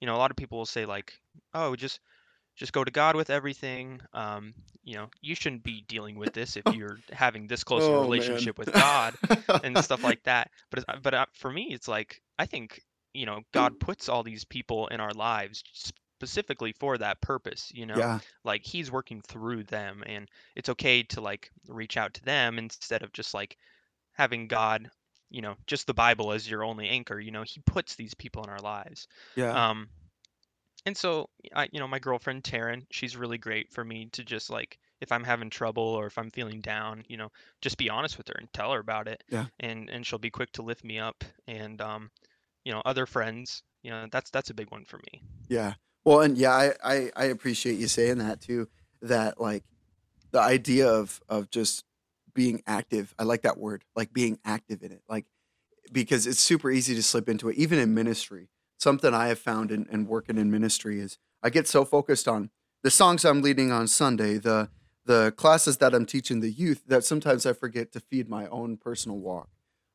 you 0.00 0.06
know, 0.06 0.14
a 0.16 0.18
lot 0.18 0.30
of 0.30 0.36
people 0.36 0.58
will 0.58 0.66
say 0.66 0.86
like, 0.86 1.14
oh, 1.54 1.76
just 1.76 2.00
just 2.60 2.72
go 2.74 2.84
to 2.84 2.90
God 2.90 3.16
with 3.16 3.30
everything. 3.30 4.00
Um, 4.12 4.52
you 4.84 4.94
know, 4.96 5.08
you 5.22 5.34
shouldn't 5.34 5.64
be 5.64 5.82
dealing 5.88 6.16
with 6.18 6.34
this 6.34 6.56
if 6.56 6.62
you're 6.76 6.98
having 7.10 7.46
this 7.46 7.64
close 7.64 7.82
of 7.82 7.88
a 7.88 7.96
Oh, 7.96 8.00
man. 8.02 8.10
relationship 8.10 8.58
with 8.58 8.70
God 8.72 9.14
and 9.64 9.76
stuff 9.84 10.04
like 10.04 10.22
that. 10.24 10.50
But 10.70 10.84
but 11.02 11.14
uh, 11.14 11.26
for 11.32 11.50
me, 11.50 11.68
it's 11.72 11.88
like 11.88 12.20
I 12.38 12.44
think 12.46 12.82
you 13.14 13.24
know 13.26 13.40
God 13.52 13.80
puts 13.80 14.08
all 14.10 14.22
these 14.22 14.44
people 14.44 14.86
in 14.88 15.00
our 15.00 15.12
lives 15.12 15.64
specifically 15.72 16.72
for 16.78 16.98
that 16.98 17.20
purpose. 17.22 17.72
You 17.74 17.86
know, 17.86 17.96
yeah, 17.96 18.18
like 18.44 18.62
He's 18.62 18.92
working 18.92 19.22
through 19.22 19.64
them, 19.64 20.02
and 20.06 20.28
it's 20.54 20.68
okay 20.68 21.02
to 21.04 21.20
like 21.22 21.50
reach 21.66 21.96
out 21.96 22.12
to 22.14 22.22
them 22.24 22.58
instead 22.58 23.02
of 23.02 23.12
just 23.12 23.32
like 23.32 23.56
having 24.12 24.48
God, 24.48 24.90
you 25.30 25.40
know, 25.40 25.54
just 25.66 25.86
the 25.86 25.94
Bible 25.94 26.32
as 26.32 26.48
your 26.50 26.62
only 26.62 26.88
anchor. 26.90 27.18
You 27.18 27.30
know, 27.30 27.42
He 27.42 27.62
puts 27.64 27.96
these 27.96 28.12
people 28.14 28.44
in 28.44 28.50
our 28.50 28.60
lives. 28.60 29.08
yeah, 29.34 29.70
Um, 29.70 29.88
and 30.86 30.96
so 30.96 31.28
I, 31.54 31.68
you 31.72 31.80
know, 31.80 31.88
my 31.88 31.98
girlfriend 31.98 32.42
Taryn, 32.44 32.84
she's 32.90 33.16
really 33.16 33.38
great 33.38 33.72
for 33.72 33.84
me 33.84 34.08
to 34.12 34.24
just 34.24 34.50
like 34.50 34.78
if 35.00 35.12
I'm 35.12 35.24
having 35.24 35.50
trouble 35.50 35.82
or 35.82 36.06
if 36.06 36.18
I'm 36.18 36.30
feeling 36.30 36.60
down, 36.60 37.04
you 37.08 37.16
know, 37.16 37.30
just 37.60 37.78
be 37.78 37.90
honest 37.90 38.18
with 38.18 38.28
her 38.28 38.34
and 38.38 38.52
tell 38.52 38.72
her 38.72 38.80
about 38.80 39.08
it. 39.08 39.22
Yeah. 39.28 39.46
And 39.58 39.90
and 39.90 40.06
she'll 40.06 40.18
be 40.18 40.30
quick 40.30 40.52
to 40.52 40.62
lift 40.62 40.84
me 40.84 40.98
up. 40.98 41.24
And 41.46 41.80
um, 41.80 42.10
you 42.64 42.72
know, 42.72 42.82
other 42.84 43.06
friends, 43.06 43.62
you 43.82 43.90
know, 43.90 44.06
that's 44.10 44.30
that's 44.30 44.50
a 44.50 44.54
big 44.54 44.70
one 44.70 44.84
for 44.84 44.98
me. 44.98 45.22
yeah. 45.48 45.74
Well, 46.04 46.22
and 46.22 46.38
yeah, 46.38 46.52
I, 46.52 46.72
I 46.82 47.10
I 47.14 47.24
appreciate 47.26 47.78
you 47.78 47.86
saying 47.86 48.18
that 48.18 48.40
too. 48.40 48.68
That 49.02 49.40
like 49.40 49.64
the 50.30 50.40
idea 50.40 50.88
of 50.88 51.20
of 51.28 51.50
just 51.50 51.84
being 52.32 52.62
active. 52.66 53.14
I 53.18 53.24
like 53.24 53.42
that 53.42 53.58
word, 53.58 53.84
like 53.94 54.12
being 54.12 54.38
active 54.44 54.82
in 54.82 54.92
it, 54.92 55.02
like 55.08 55.26
because 55.92 56.26
it's 56.26 56.40
super 56.40 56.70
easy 56.70 56.94
to 56.94 57.02
slip 57.02 57.28
into 57.28 57.48
it, 57.48 57.56
even 57.56 57.78
in 57.78 57.94
ministry. 57.94 58.48
Something 58.80 59.12
I 59.12 59.28
have 59.28 59.38
found 59.38 59.70
in, 59.70 59.86
in 59.92 60.06
working 60.06 60.38
in 60.38 60.50
ministry 60.50 61.00
is 61.00 61.18
I 61.42 61.50
get 61.50 61.68
so 61.68 61.84
focused 61.84 62.26
on 62.26 62.50
the 62.82 62.90
songs 62.90 63.24
I'm 63.26 63.42
leading 63.42 63.70
on 63.70 63.86
Sunday, 63.88 64.38
the 64.38 64.70
the 65.04 65.32
classes 65.36 65.78
that 65.78 65.94
I'm 65.94 66.06
teaching 66.06 66.40
the 66.40 66.50
youth, 66.50 66.82
that 66.86 67.04
sometimes 67.04 67.44
I 67.44 67.52
forget 67.52 67.90
to 67.92 68.00
feed 68.00 68.28
my 68.28 68.46
own 68.46 68.76
personal 68.76 69.18
walk. 69.18 69.48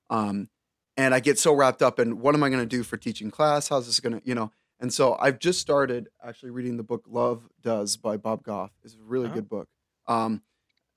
Um, 0.10 0.50
and 0.98 1.14
I 1.16 1.20
get 1.20 1.40
so 1.40 1.54
wrapped 1.54 1.82
up 1.82 2.00
in 2.00 2.20
what 2.20 2.36
am 2.36 2.44
I 2.44 2.50
going 2.50 2.62
to 2.62 2.66
do 2.78 2.84
for 2.84 2.98
teaching 2.98 3.32
class? 3.32 3.70
How's 3.70 3.86
this 3.88 4.00
going 4.00 4.20
to, 4.20 4.28
you 4.28 4.36
know? 4.36 4.52
And 4.80 4.94
so 4.94 5.16
I've 5.20 5.40
just 5.40 5.62
started 5.62 6.10
actually 6.24 6.50
reading 6.52 6.76
the 6.78 6.84
book 6.84 7.06
Love 7.08 7.48
Does 7.62 7.98
by 7.98 8.18
Bob 8.18 8.44
Goff. 8.44 8.72
It's 8.84 8.96
a 8.96 8.98
really 9.04 9.30
Oh. 9.30 9.34
good 9.34 9.48
book. 9.48 9.68
Um, 10.08 10.42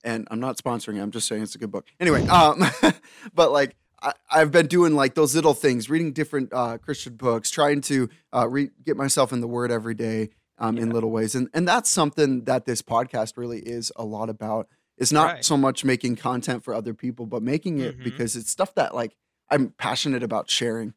and 0.03 0.27
I'm 0.31 0.39
not 0.39 0.57
sponsoring 0.57 0.97
it. 0.97 1.01
I'm 1.01 1.11
just 1.11 1.27
saying 1.27 1.43
it's 1.43 1.55
a 1.55 1.59
good 1.59 1.71
book. 1.71 1.85
Anyway, 1.99 2.25
um, 2.27 2.63
but 3.33 3.51
like 3.51 3.75
I, 4.01 4.13
I've 4.31 4.51
been 4.51 4.67
doing 4.67 4.93
like 4.95 5.15
those 5.15 5.35
little 5.35 5.53
things, 5.53 5.89
reading 5.89 6.13
different 6.13 6.53
uh, 6.53 6.77
Christian 6.77 7.15
books, 7.15 7.49
trying 7.51 7.81
to 7.81 8.09
uh, 8.33 8.47
re- 8.47 8.71
get 8.85 8.97
myself 8.97 9.31
in 9.33 9.41
the 9.41 9.47
Word 9.47 9.71
every 9.71 9.93
day 9.93 10.29
um, 10.57 10.77
in 10.77 10.89
little 10.91 11.11
ways, 11.11 11.35
and 11.35 11.49
and 11.53 11.67
that's 11.67 11.89
something 11.89 12.43
that 12.45 12.65
this 12.65 12.81
podcast 12.81 13.37
really 13.37 13.59
is 13.59 13.91
a 13.95 14.03
lot 14.05 14.29
about. 14.29 14.67
It's 14.97 15.11
not 15.13 15.33
Right. 15.35 15.45
so 15.45 15.55
much 15.55 15.85
making 15.85 16.17
content 16.17 16.63
for 16.63 16.73
other 16.73 16.93
people, 16.93 17.25
but 17.25 17.41
making 17.41 17.79
it 17.79 17.97
Mhm. 17.99 18.03
because 18.03 18.35
it's 18.35 18.49
stuff 18.49 18.75
that 18.75 18.93
like 18.93 19.15
I'm 19.49 19.69
passionate 19.77 20.23
about 20.23 20.49
sharing. 20.49 20.93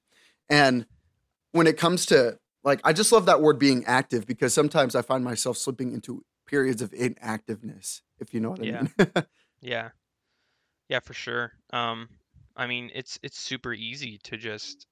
And 0.50 0.86
when 1.52 1.66
it 1.68 1.76
comes 1.78 2.06
to 2.06 2.38
like, 2.64 2.80
I 2.84 2.92
just 2.92 3.12
love 3.12 3.26
that 3.26 3.40
word 3.40 3.58
being 3.58 3.84
active 3.86 4.26
because 4.26 4.52
sometimes 4.52 4.94
I 4.96 5.02
find 5.02 5.22
myself 5.24 5.56
slipping 5.56 5.92
into 5.92 6.24
periods 6.46 6.82
of 6.82 6.92
inactiveness, 6.92 8.02
if 8.18 8.34
you 8.34 8.40
know 8.40 8.50
what 8.50 8.60
I 8.60 8.64
Yeah. 8.64 8.82
mean. 8.98 9.12
Yeah. 9.60 9.90
Yeah, 10.88 10.98
for 10.98 11.14
sure. 11.14 11.52
Um, 11.72 12.08
I 12.56 12.66
mean, 12.66 12.90
it's 12.94 13.18
it's 13.22 13.38
super 13.38 13.72
easy 13.72 14.18
to 14.24 14.36
just 14.36 14.86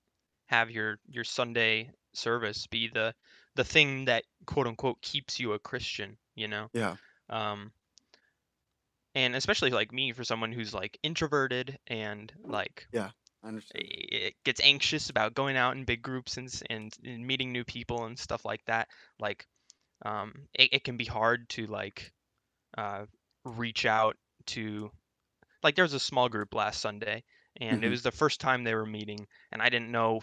have 0.46 0.70
your 0.70 0.99
your 1.07 1.25
Sunday 1.25 1.90
service 2.14 2.66
be 2.66 2.88
the 2.88 3.14
the 3.57 3.64
thing 3.64 4.07
that 4.07 4.25
quote 4.46 4.66
unquote 4.66 5.01
keeps 5.03 5.38
you 5.40 5.53
a 5.53 5.59
Christian, 5.59 6.18
you 6.35 6.49
know? 6.49 6.70
yeah. 6.73 6.96
Um, 7.29 7.73
and 9.14 9.35
especially 9.35 9.70
like 9.70 9.92
me 9.92 10.12
for 10.12 10.25
someone 10.25 10.53
who's 10.53 10.73
like 10.75 10.99
introverted 11.03 11.79
and 11.87 12.33
like 12.44 12.87
I 13.42 13.49
understand. 13.49 13.85
it 13.85 14.35
gets 14.44 14.61
anxious 14.61 15.11
about 15.11 15.35
going 15.35 15.57
out 15.57 15.77
in 15.77 15.85
big 15.85 16.03
groups 16.03 16.37
and 16.37 16.62
and, 16.70 16.92
and 17.05 17.27
meeting 17.27 17.53
new 17.53 17.64
people 17.64 18.05
and 18.05 18.18
stuff 18.18 18.44
like 18.44 18.64
that 18.66 18.88
like 19.18 19.46
um 20.05 20.49
it, 20.55 20.70
it 20.73 20.85
can 20.85 20.96
be 20.96 21.05
hard 21.05 21.49
to 21.51 21.66
like 21.66 22.12
uh 22.79 23.07
reach 23.44 23.87
out 23.87 24.16
to 24.46 24.90
like 25.62 25.75
there 25.75 25.85
was 25.85 25.94
a 25.94 26.01
small 26.01 26.29
group 26.29 26.55
last 26.55 26.81
sunday 26.81 27.25
and 27.61 27.85
it 27.85 27.88
Mhm. 27.88 27.90
was 27.90 28.03
the 28.03 28.12
first 28.12 28.40
time 28.40 28.64
they 28.64 28.75
were 28.75 28.87
meeting 28.87 29.27
and 29.53 29.62
i 29.62 29.68
didn't 29.68 29.92
know 29.92 30.20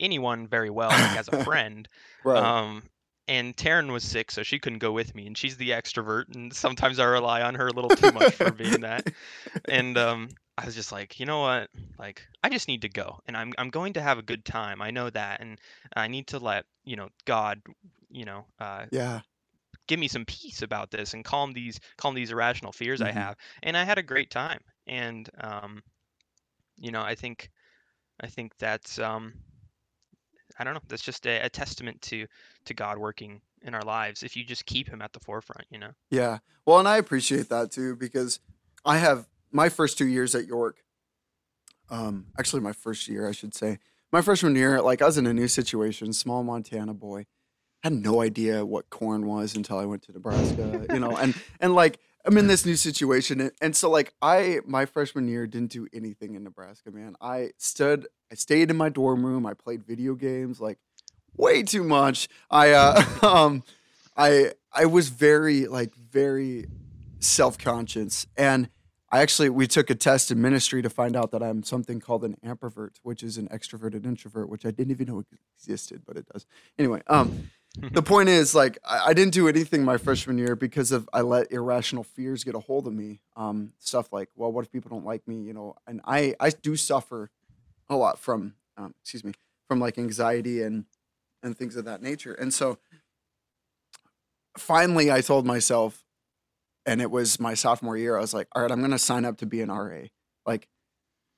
anyone 0.00 0.46
very 0.46 0.70
well 0.70 0.98
like 0.98 1.16
as 1.16 1.28
a 1.28 1.32
friend 1.32 1.88
Right. 2.24 2.54
um 2.54 2.82
and 3.30 3.54
Taryn 3.58 3.92
was 3.92 4.04
sick, 4.04 4.30
so 4.30 4.42
she 4.42 4.58
couldn't 4.58 4.78
go 4.78 4.90
with 4.90 5.14
me, 5.14 5.26
and 5.26 5.36
she's 5.36 5.58
the 5.58 5.68
extrovert, 5.68 6.34
and 6.34 6.50
sometimes 6.50 6.98
I 6.98 7.04
rely 7.04 7.42
on 7.42 7.56
her 7.56 7.68
a 7.68 7.72
little 7.74 7.90
too 7.90 8.08
much 8.08 8.34
for 8.34 8.54
being 8.54 8.80
that. 8.80 9.04
And 9.68 9.98
um, 9.98 10.30
I 10.56 10.64
was 10.66 10.74
just 10.74 10.92
like, 10.92 11.20
you 11.20 11.26
know 11.26 11.40
what? 11.40 11.70
Like, 11.98 12.26
I 12.42 12.50
just 12.50 12.68
need 12.68 12.82
to 12.82 12.88
go, 12.88 13.20
and 13.26 13.36
I'm 13.36 13.52
I'm 13.58 13.70
going 13.70 13.92
to 13.94 14.02
have 14.02 14.18
a 14.18 14.22
good 14.22 14.44
time. 14.46 14.82
I 14.82 14.92
know 14.92 15.10
that, 15.10 15.40
and 15.42 15.60
I 15.94 16.08
need 16.08 16.28
to 16.28 16.38
let 16.38 16.66
you 16.84 16.96
know 16.96 17.10
God, 17.26 17.60
you 18.10 18.24
know, 18.24 18.46
uh, 18.60 18.86
Yeah. 18.90 19.20
give 19.86 19.98
me 19.98 20.08
some 20.08 20.24
peace 20.24 20.62
about 20.62 20.90
this 20.90 21.14
and 21.14 21.24
calm 21.24 21.52
these 21.52 21.80
calm 21.96 22.14
these 22.14 22.30
irrational 22.30 22.72
fears 22.72 23.00
I 23.02 23.10
Mhm. 23.10 23.12
have. 23.12 23.36
And 23.62 23.76
I 23.76 23.84
had 23.84 23.98
a 23.98 24.02
great 24.02 24.30
time. 24.30 24.60
And 24.86 25.28
um, 25.40 25.82
you 26.78 26.90
know, 26.90 27.02
I 27.02 27.14
think 27.14 27.50
I 28.20 28.26
think 28.26 28.52
that's 28.58 28.98
um, 28.98 29.34
I 30.58 30.64
don't 30.64 30.74
know. 30.74 30.80
That's 30.88 31.02
just 31.02 31.26
a, 31.26 31.44
a 31.44 31.48
testament 31.48 32.00
to 32.02 32.26
to 32.66 32.74
God 32.74 32.98
working 32.98 33.40
in 33.62 33.74
our 33.74 33.82
lives 33.82 34.22
if 34.22 34.36
you 34.36 34.44
just 34.44 34.66
keep 34.66 34.88
Him 34.88 35.02
at 35.02 35.12
the 35.12 35.20
forefront. 35.20 35.66
You 35.70 35.78
know. 35.78 35.90
Yeah. 36.10 36.38
Well, 36.66 36.78
and 36.78 36.88
I 36.88 36.98
appreciate 36.98 37.48
that 37.48 37.70
too 37.70 37.96
because 37.96 38.40
I 38.84 38.98
have 38.98 39.26
my 39.52 39.68
first 39.68 39.98
two 39.98 40.06
years 40.06 40.34
at 40.34 40.46
York. 40.46 40.78
Um, 41.90 42.26
actually, 42.38 42.60
my 42.60 42.72
first 42.72 43.08
year, 43.08 43.26
I 43.26 43.32
should 43.32 43.54
say, 43.54 43.78
my 44.12 44.20
freshman 44.20 44.54
year, 44.56 44.80
like 44.82 45.00
I 45.00 45.06
was 45.06 45.18
in 45.18 45.26
a 45.26 45.32
new 45.32 45.48
situation, 45.48 46.12
small 46.12 46.42
Montana 46.42 46.92
boy, 46.94 47.26
had 47.82 47.92
no 47.92 48.20
idea 48.20 48.64
what 48.64 48.90
corn 48.90 49.26
was 49.26 49.54
until 49.54 49.78
I 49.78 49.84
went 49.84 50.02
to 50.02 50.12
Nebraska, 50.12 50.86
you 50.92 51.00
know, 51.00 51.16
and 51.16 51.34
and 51.60 51.74
like 51.74 51.98
I'm 52.24 52.36
in 52.36 52.46
this 52.46 52.66
new 52.66 52.76
situation, 52.76 53.50
and, 53.60 53.76
so 53.76 53.88
like 53.90 54.12
I 54.20 54.60
my 54.66 54.86
freshman 54.86 55.28
year 55.28 55.46
didn't 55.46 55.70
do 55.70 55.86
anything 55.92 56.34
in 56.34 56.44
Nebraska, 56.44 56.90
man. 56.90 57.16
I 57.20 57.50
stood, 57.58 58.06
I 58.30 58.34
stayed 58.34 58.70
in 58.70 58.76
my 58.76 58.88
dorm 58.88 59.24
room, 59.24 59.46
I 59.46 59.54
played 59.54 59.86
video 59.86 60.14
games, 60.14 60.60
like 60.60 60.78
way 61.36 61.62
too 61.62 61.84
much. 61.84 62.28
I 62.50 62.72
uh, 62.72 63.02
um, 63.22 63.62
I 64.16 64.52
I 64.72 64.86
was 64.86 65.08
very 65.08 65.66
like 65.66 65.94
very 65.94 66.66
self 67.20 67.56
conscious, 67.56 68.26
and 68.36 68.68
I 69.10 69.20
actually 69.20 69.48
we 69.48 69.66
took 69.66 69.88
a 69.88 69.94
test 69.94 70.30
in 70.30 70.42
ministry 70.42 70.82
to 70.82 70.90
find 70.90 71.16
out 71.16 71.30
that 71.30 71.42
I'm 71.42 71.62
something 71.62 72.00
called 72.00 72.24
an 72.24 72.36
ambivert, 72.44 72.96
which 73.02 73.22
is 73.22 73.38
an 73.38 73.48
extroverted 73.48 74.04
introvert, 74.04 74.50
which 74.50 74.66
I 74.66 74.70
didn't 74.70 74.90
even 74.90 75.06
know 75.06 75.24
existed, 75.56 76.02
but 76.06 76.16
it 76.16 76.26
does. 76.30 76.44
Anyway, 76.78 77.02
um, 77.06 77.50
the 77.92 78.02
point 78.02 78.28
is 78.28 78.54
like 78.54 78.78
I, 78.84 79.08
I 79.08 79.12
didn't 79.12 79.32
do 79.32 79.48
anything 79.48 79.84
my 79.84 79.96
freshman 79.96 80.38
year 80.38 80.56
because 80.56 80.92
of 80.92 81.08
I 81.12 81.20
let 81.20 81.52
irrational 81.52 82.04
fears 82.04 82.44
get 82.44 82.54
a 82.54 82.60
hold 82.60 82.86
of 82.86 82.92
me. 82.92 83.20
Um, 83.36 83.72
stuff 83.78 84.12
like, 84.12 84.28
well, 84.36 84.50
what 84.52 84.64
if 84.64 84.72
people 84.72 84.90
don't 84.90 85.04
like 85.04 85.26
me? 85.26 85.42
You 85.42 85.52
know, 85.52 85.76
and 85.86 86.00
I 86.04 86.34
I 86.40 86.50
do 86.50 86.76
suffer 86.76 87.30
a 87.88 87.96
lot 87.96 88.18
from 88.18 88.54
um, 88.76 88.94
excuse 89.00 89.24
me 89.24 89.32
from 89.68 89.80
like 89.80 89.98
anxiety 89.98 90.62
and 90.62 90.84
and 91.42 91.56
things 91.56 91.76
of 91.76 91.84
that 91.84 92.02
nature. 92.02 92.34
And 92.34 92.52
so 92.52 92.78
finally 94.56 95.10
I 95.10 95.20
told 95.20 95.46
myself, 95.46 96.04
and 96.84 97.00
it 97.00 97.10
was 97.10 97.38
my 97.38 97.54
sophomore 97.54 97.96
year, 97.96 98.16
I 98.16 98.20
was 98.20 98.34
like, 98.34 98.48
all 98.54 98.62
right, 98.62 98.70
I'm 98.70 98.80
gonna 98.80 98.98
sign 98.98 99.24
up 99.24 99.38
to 99.38 99.46
be 99.46 99.60
an 99.60 99.70
RA. 99.70 100.04
Like 100.44 100.68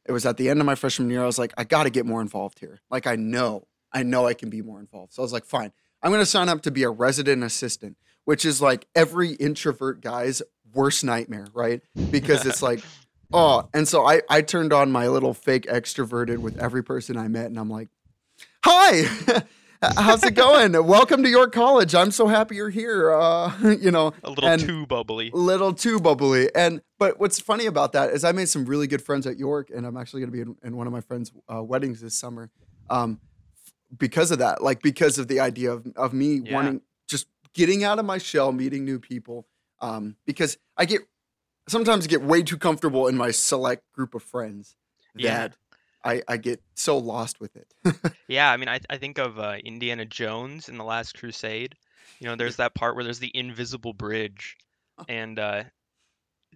it 0.07 0.12
was 0.12 0.24
at 0.24 0.37
the 0.37 0.48
end 0.48 0.61
of 0.61 0.66
my 0.66 0.74
freshman 0.74 1.11
year, 1.11 1.22
I 1.22 1.26
was 1.26 1.38
like, 1.38 1.53
I 1.59 1.64
gotta 1.64 1.90
get 1.90 2.07
more 2.07 2.22
involved 2.22 2.61
here. 2.61 2.81
Like 2.90 3.07
I 3.07 3.16
know, 3.16 3.66
I 3.92 4.03
know 4.03 4.26
I 4.26 4.35
can 4.35 4.48
be 4.48 4.62
more 4.62 4.81
involved. 4.81 5.12
So 5.12 5.22
I 5.22 5.24
was 5.24 5.33
like, 5.33 5.44
fine, 5.44 5.72
I'm 6.02 6.10
gonna 6.10 6.26
sign 6.26 6.48
up 6.48 6.62
to 6.62 6.70
be 6.70 6.82
a 6.82 6.90
resident 6.90 7.42
assistant, 7.42 7.96
which 8.24 8.44
is 8.44 8.62
like 8.62 8.86
every 8.94 9.32
introvert 9.32 10.00
guy's 10.00 10.42
worst 10.72 11.04
nightmare, 11.04 11.48
right? 11.52 11.82
Because 12.10 12.46
it's 12.46 12.62
like, 12.62 12.80
oh, 13.32 13.68
and 13.74 13.86
so 13.86 14.06
I 14.06 14.22
I 14.28 14.42
turned 14.42 14.72
on 14.72 14.90
my 14.90 15.08
little 15.08 15.34
fake 15.34 15.66
extroverted 15.66 16.38
with 16.38 16.58
every 16.58 16.82
person 16.82 17.16
I 17.16 17.28
met, 17.28 17.46
and 17.46 17.58
I'm 17.58 17.70
like, 17.70 17.88
hi. 18.64 19.04
How's 19.82 20.22
it 20.24 20.34
going? 20.34 20.72
Welcome 20.86 21.22
to 21.22 21.28
York 21.30 21.52
College. 21.52 21.94
I'm 21.94 22.10
so 22.10 22.26
happy 22.26 22.56
you're 22.56 22.68
here. 22.68 23.10
Uh, 23.10 23.50
you 23.80 23.90
know, 23.90 24.12
a 24.22 24.28
little 24.28 24.58
too 24.58 24.86
bubbly. 24.86 25.30
little 25.32 25.72
too 25.72 25.98
bubbly. 25.98 26.54
And 26.54 26.82
but 26.98 27.18
what's 27.18 27.40
funny 27.40 27.64
about 27.64 27.92
that 27.92 28.10
is 28.10 28.22
I 28.22 28.32
made 28.32 28.50
some 28.50 28.66
really 28.66 28.86
good 28.86 29.00
friends 29.00 29.26
at 29.26 29.38
York, 29.38 29.70
and 29.74 29.86
I'm 29.86 29.96
actually 29.96 30.20
going 30.20 30.32
to 30.32 30.36
be 30.36 30.42
in, 30.42 30.56
in 30.62 30.76
one 30.76 30.86
of 30.86 30.92
my 30.92 31.00
friends' 31.00 31.32
uh, 31.48 31.62
weddings 31.62 32.02
this 32.02 32.14
summer, 32.14 32.50
um, 32.90 33.20
because 33.98 34.31
of 34.31 34.38
that. 34.38 34.62
Like 34.62 34.83
because 34.83 35.18
of 35.18 35.29
the 35.29 35.40
idea 35.40 35.72
of 35.72 35.87
of 35.96 36.12
me 36.12 36.40
Yeah. 36.44 36.55
wanting 36.55 36.81
just 37.09 37.26
getting 37.55 37.85
out 37.85 37.98
of 37.98 38.05
my 38.05 38.18
shell, 38.18 38.53
meeting 38.53 38.85
new 38.85 38.98
people. 38.98 39.46
Um, 39.81 40.16
because 40.26 40.59
I 40.76 40.85
get 40.85 41.03
sometimes 41.68 42.07
get 42.07 42.22
way 42.22 42.42
too 42.42 42.59
comfortable 42.59 43.07
in 43.09 43.16
my 43.16 43.31
select 43.31 43.90
group 43.92 44.14
of 44.14 44.22
friends 44.22 44.76
Yeah. 45.14 45.48
that 45.48 45.57
I 46.05 46.22
I 46.29 46.37
get 46.37 46.62
so 46.74 46.98
lost 46.98 47.40
with 47.40 47.57
it. 47.57 47.72
Yeah, 48.29 48.50
I 48.53 48.57
mean, 48.57 48.68
I 48.68 48.81
I 48.88 48.96
think 48.96 49.18
of 49.18 49.38
uh, 49.38 49.57
Indiana 49.64 50.05
Jones 50.05 50.68
in 50.68 50.79
the 50.79 50.85
Last 50.85 51.18
Crusade. 51.18 51.74
You 52.20 52.26
know, 52.29 52.37
there's 52.37 52.57
that 52.57 52.74
part 52.74 52.94
where 52.94 53.03
there's 53.05 53.18
the 53.18 53.35
invisible 53.35 53.92
bridge, 53.92 54.57
and 55.09 55.38
uh, 55.38 55.64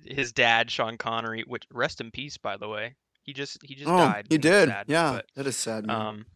his 0.05 0.33
dad, 0.33 0.71
Sean 0.71 0.97
Connery, 0.99 1.43
which 1.47 1.65
rest 1.73 2.01
in 2.01 2.11
peace, 2.11 2.37
by 2.37 2.57
the 2.57 2.69
way. 2.69 2.95
He 3.23 3.33
just 3.33 3.59
he 3.63 3.75
just 3.75 3.89
oh, 3.89 3.97
died. 3.97 4.27
he 4.29 4.39
did. 4.39 4.69
sad, 4.69 4.87
yeah, 4.89 5.21
that 5.35 5.47
is 5.47 5.57
sad. 5.57 5.87
Man. 5.87 5.97
um, 6.01 6.27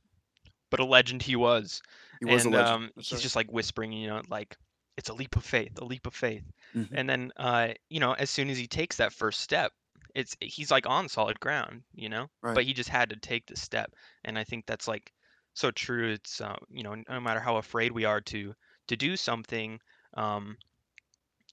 but 0.70 0.81
a 0.81 0.85
legend 0.85 1.22
he 1.22 1.37
was. 1.37 1.83
he 2.20 2.26
was 2.26 2.44
and 2.44 2.54
a 2.54 2.59
legend. 2.59 2.74
um, 2.74 2.90
he's 2.96 3.12
right. 3.12 3.22
just 3.22 3.37
like 3.37 3.50
whispering, 3.50 3.92
you 3.92 4.09
know, 4.09 4.22
like 4.28 4.57
it's 4.96 5.09
a 5.09 5.14
leap 5.14 5.37
of 5.37 5.44
faith, 5.44 5.78
a 5.81 5.85
leap 5.85 6.07
of 6.07 6.14
faith. 6.14 6.44
Mhm. 6.74 6.88
And 6.92 7.09
then, 7.09 7.33
uh, 7.37 7.68
you 7.88 8.00
know, 8.00 8.12
as 8.12 8.31
soon 8.31 8.50
as 8.50 8.59
he 8.59 8.66
takes 8.66 8.96
that 8.96 9.12
first 9.12 9.40
step, 9.40 9.72
it's 10.14 10.37
he's 10.40 10.70
like 10.70 10.87
on 10.87 11.09
solid 11.09 11.38
ground, 11.38 11.83
you 11.94 12.09
know. 12.09 12.28
Right. 12.42 12.54
But 12.54 12.64
he 12.64 12.72
just 12.72 12.88
had 12.88 13.11
to 13.11 13.16
take 13.16 13.46
the 13.46 13.57
step, 13.57 13.92
and 14.24 14.38
I 14.38 14.44
think 14.44 14.66
that's 14.66 14.88
like 14.88 15.12
so 15.54 15.70
true. 15.70 16.12
It's 16.12 16.40
uh, 16.40 16.57
you 16.70 16.83
know, 16.83 16.96
no 17.09 17.20
matter 17.20 17.40
how 17.40 17.57
afraid 17.57 17.92
we 17.92 18.04
are 18.04 18.20
to 18.22 18.54
to 18.88 18.96
do 18.96 19.16
something, 19.16 19.81
um, 20.14 20.57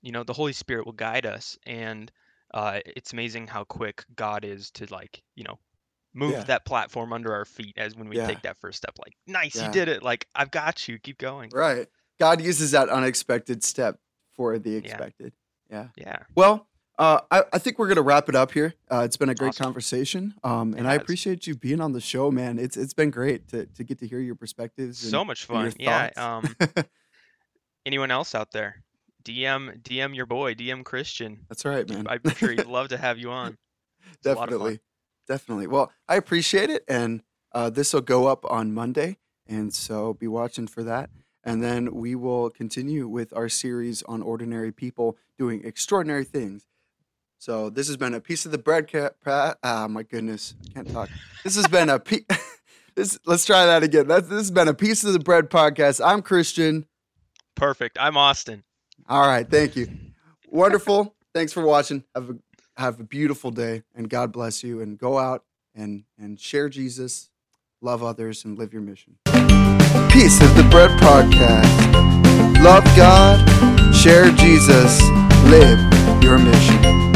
you 0.02 0.12
know, 0.12 0.24
the 0.24 0.34
Holy 0.34 0.54
Spirit 0.54 0.86
will 0.86 0.94
guide 0.94 1.26
us, 1.26 1.58
and 1.66 2.12
uh, 2.54 2.80
it's 2.86 3.14
amazing 3.14 3.48
how 3.48 3.64
quick 3.64 4.04
God 4.16 4.46
is 4.46 4.72
to 4.72 4.86
like, 4.92 5.22
you 5.36 5.44
know. 5.44 5.60
Move 6.16 6.32
Yeah. 6.32 6.44
that 6.46 6.66
platform 6.66 7.12
under 7.14 7.34
our 7.34 7.46
feet 7.46 7.74
as 7.78 7.94
when 7.96 8.08
we 8.10 8.16
Yeah. 8.16 8.26
take 8.28 8.42
that 8.44 8.58
first 8.58 8.78
step. 8.78 8.98
Like, 8.98 9.14
nice, 9.28 9.56
Yeah. 9.58 9.68
you 9.68 9.72
did 9.74 9.90
it. 9.90 10.02
Like, 10.02 10.28
I've 10.34 10.50
got 10.50 10.88
you. 10.88 10.98
Keep 10.98 11.18
going. 11.18 11.52
Right. 11.54 11.88
God 12.20 12.40
uses 12.42 12.72
that 12.72 12.88
unexpected 12.90 13.64
step 13.64 14.00
for 14.36 14.58
the 14.58 14.76
expected. 14.78 15.34
Yeah. 15.70 15.90
Yeah. 15.98 16.20
Well, 16.34 16.68
uh, 16.98 17.20
I, 17.30 17.44
I 17.52 17.58
think 17.60 17.78
we're 17.78 17.90
gonna 17.90 18.02
wrap 18.02 18.30
it 18.30 18.36
up 18.36 18.54
here. 18.54 18.74
Uh, 18.90 19.02
it's 19.04 19.18
been 19.18 19.28
a 19.28 19.36
great 19.36 19.50
Awesome. 19.50 19.66
conversation, 19.66 20.34
um, 20.46 20.74
and 20.78 20.88
I 20.88 20.94
appreciate 20.94 21.46
you 21.48 21.56
being 21.56 21.82
on 21.82 21.92
the 21.92 22.00
show, 22.00 22.32
man. 22.32 22.58
It's 22.58 22.78
it's 22.78 22.94
been 22.94 23.10
great 23.12 23.50
to, 23.50 23.66
to 23.66 23.84
get 23.84 24.00
to 24.00 24.08
hear 24.08 24.20
your 24.22 24.36
perspectives. 24.36 25.04
and- 25.04 25.12
So 25.12 25.26
much 25.26 25.44
fun. 25.44 25.74
Yeah. 25.78 26.12
Um, 26.16 26.56
anyone 27.86 28.12
else 28.12 28.34
out 28.36 28.52
there? 28.52 28.84
DM 29.24 29.82
DM 29.82 30.16
your 30.16 30.26
boy, 30.28 30.54
DM 30.54 30.86
Christian. 30.86 31.46
That's 31.50 31.66
right, 31.66 31.90
man. 31.90 32.08
I'm 32.08 32.22
sure 32.36 32.52
he'd 32.52 32.66
love 32.68 32.90
to 32.90 32.98
have 32.98 33.18
you 33.18 33.32
on. 33.32 33.58
It's 34.14 34.26
a 34.28 34.30
lot 34.34 34.34
of 34.34 34.38
fun. 34.38 34.48
definitely, 34.50 34.80
definitely. 35.28 35.68
Well, 35.68 35.92
I 36.08 36.16
appreciate 36.16 36.70
it, 36.70 36.84
and 36.88 37.22
uh, 37.54 37.70
this 37.70 37.94
will 37.94 38.02
go 38.02 38.28
up 38.28 38.46
on 38.50 38.74
Monday, 38.74 39.18
and 39.48 39.74
so 39.74 40.14
be 40.14 40.28
watching 40.28 40.68
for 40.68 40.84
that. 40.84 41.10
And 41.44 41.64
then 41.64 41.94
we 41.94 42.16
will 42.16 42.50
continue 42.50 43.08
with 43.08 43.32
our 43.36 43.50
series 43.50 44.02
on 44.04 44.24
ordinary 44.24 44.72
people 44.72 45.18
doing 45.38 45.64
extraordinary 45.64 46.24
things. 46.24 46.66
So 47.38 47.70
this 47.70 47.88
has 47.88 47.98
been 47.98 48.16
a 48.16 48.20
piece 48.20 48.46
of 48.46 48.52
the 48.52 48.58
bread. 48.58 48.92
Ca- 48.92 49.12
pra- 49.22 49.56
ah, 49.64 49.88
my 49.88 50.02
goodness, 50.02 50.56
I 50.66 50.74
can't 50.74 50.92
talk. 50.92 51.10
This 51.44 51.56
has 51.56 51.68
been 51.68 51.90
a 51.90 52.00
piece. 52.00 52.24
this. 52.96 53.20
Let's 53.26 53.46
try 53.46 53.68
that 53.68 53.84
again. 53.84 54.08
That's, 54.08 54.28
this 54.28 54.40
has 54.40 54.52
been 54.52 54.68
a 54.68 54.74
piece 54.74 55.04
of 55.04 55.14
the 55.14 55.20
bread 55.20 55.52
podcast. 55.52 56.04
I'm 56.04 56.24
Christian. 56.24 56.88
Perfect. 57.56 57.98
I'm 58.00 58.18
Austin. 58.18 58.64
All 59.08 59.28
right, 59.28 59.48
thank 59.48 59.76
you. 59.76 59.88
Wonderful. 60.50 61.16
Thanks 61.34 61.54
for 61.54 61.62
watching. 61.64 62.04
Have 62.16 62.30
a 62.32 62.38
have 62.78 63.00
a 63.00 63.04
beautiful 63.04 63.52
day, 63.52 63.84
and 63.94 64.10
God 64.10 64.32
bless 64.32 64.64
you. 64.64 64.82
And 64.82 64.98
go 64.98 65.18
out 65.18 65.44
and 65.74 66.04
and 66.18 66.40
share 66.40 66.70
Jesus, 66.70 67.30
love 67.82 68.04
others, 68.04 68.46
and 68.46 68.58
live 68.58 68.74
your 68.74 68.82
mission. 68.82 69.18
Piece 70.10 70.42
of 70.42 70.56
the 70.56 70.68
Bread 70.70 70.92
Podcast. 71.00 72.64
Love 72.64 72.84
God, 72.96 73.96
share 73.96 74.32
Jesus, 74.32 75.02
live 75.50 75.80
your 76.24 76.38
mission. 76.40 77.15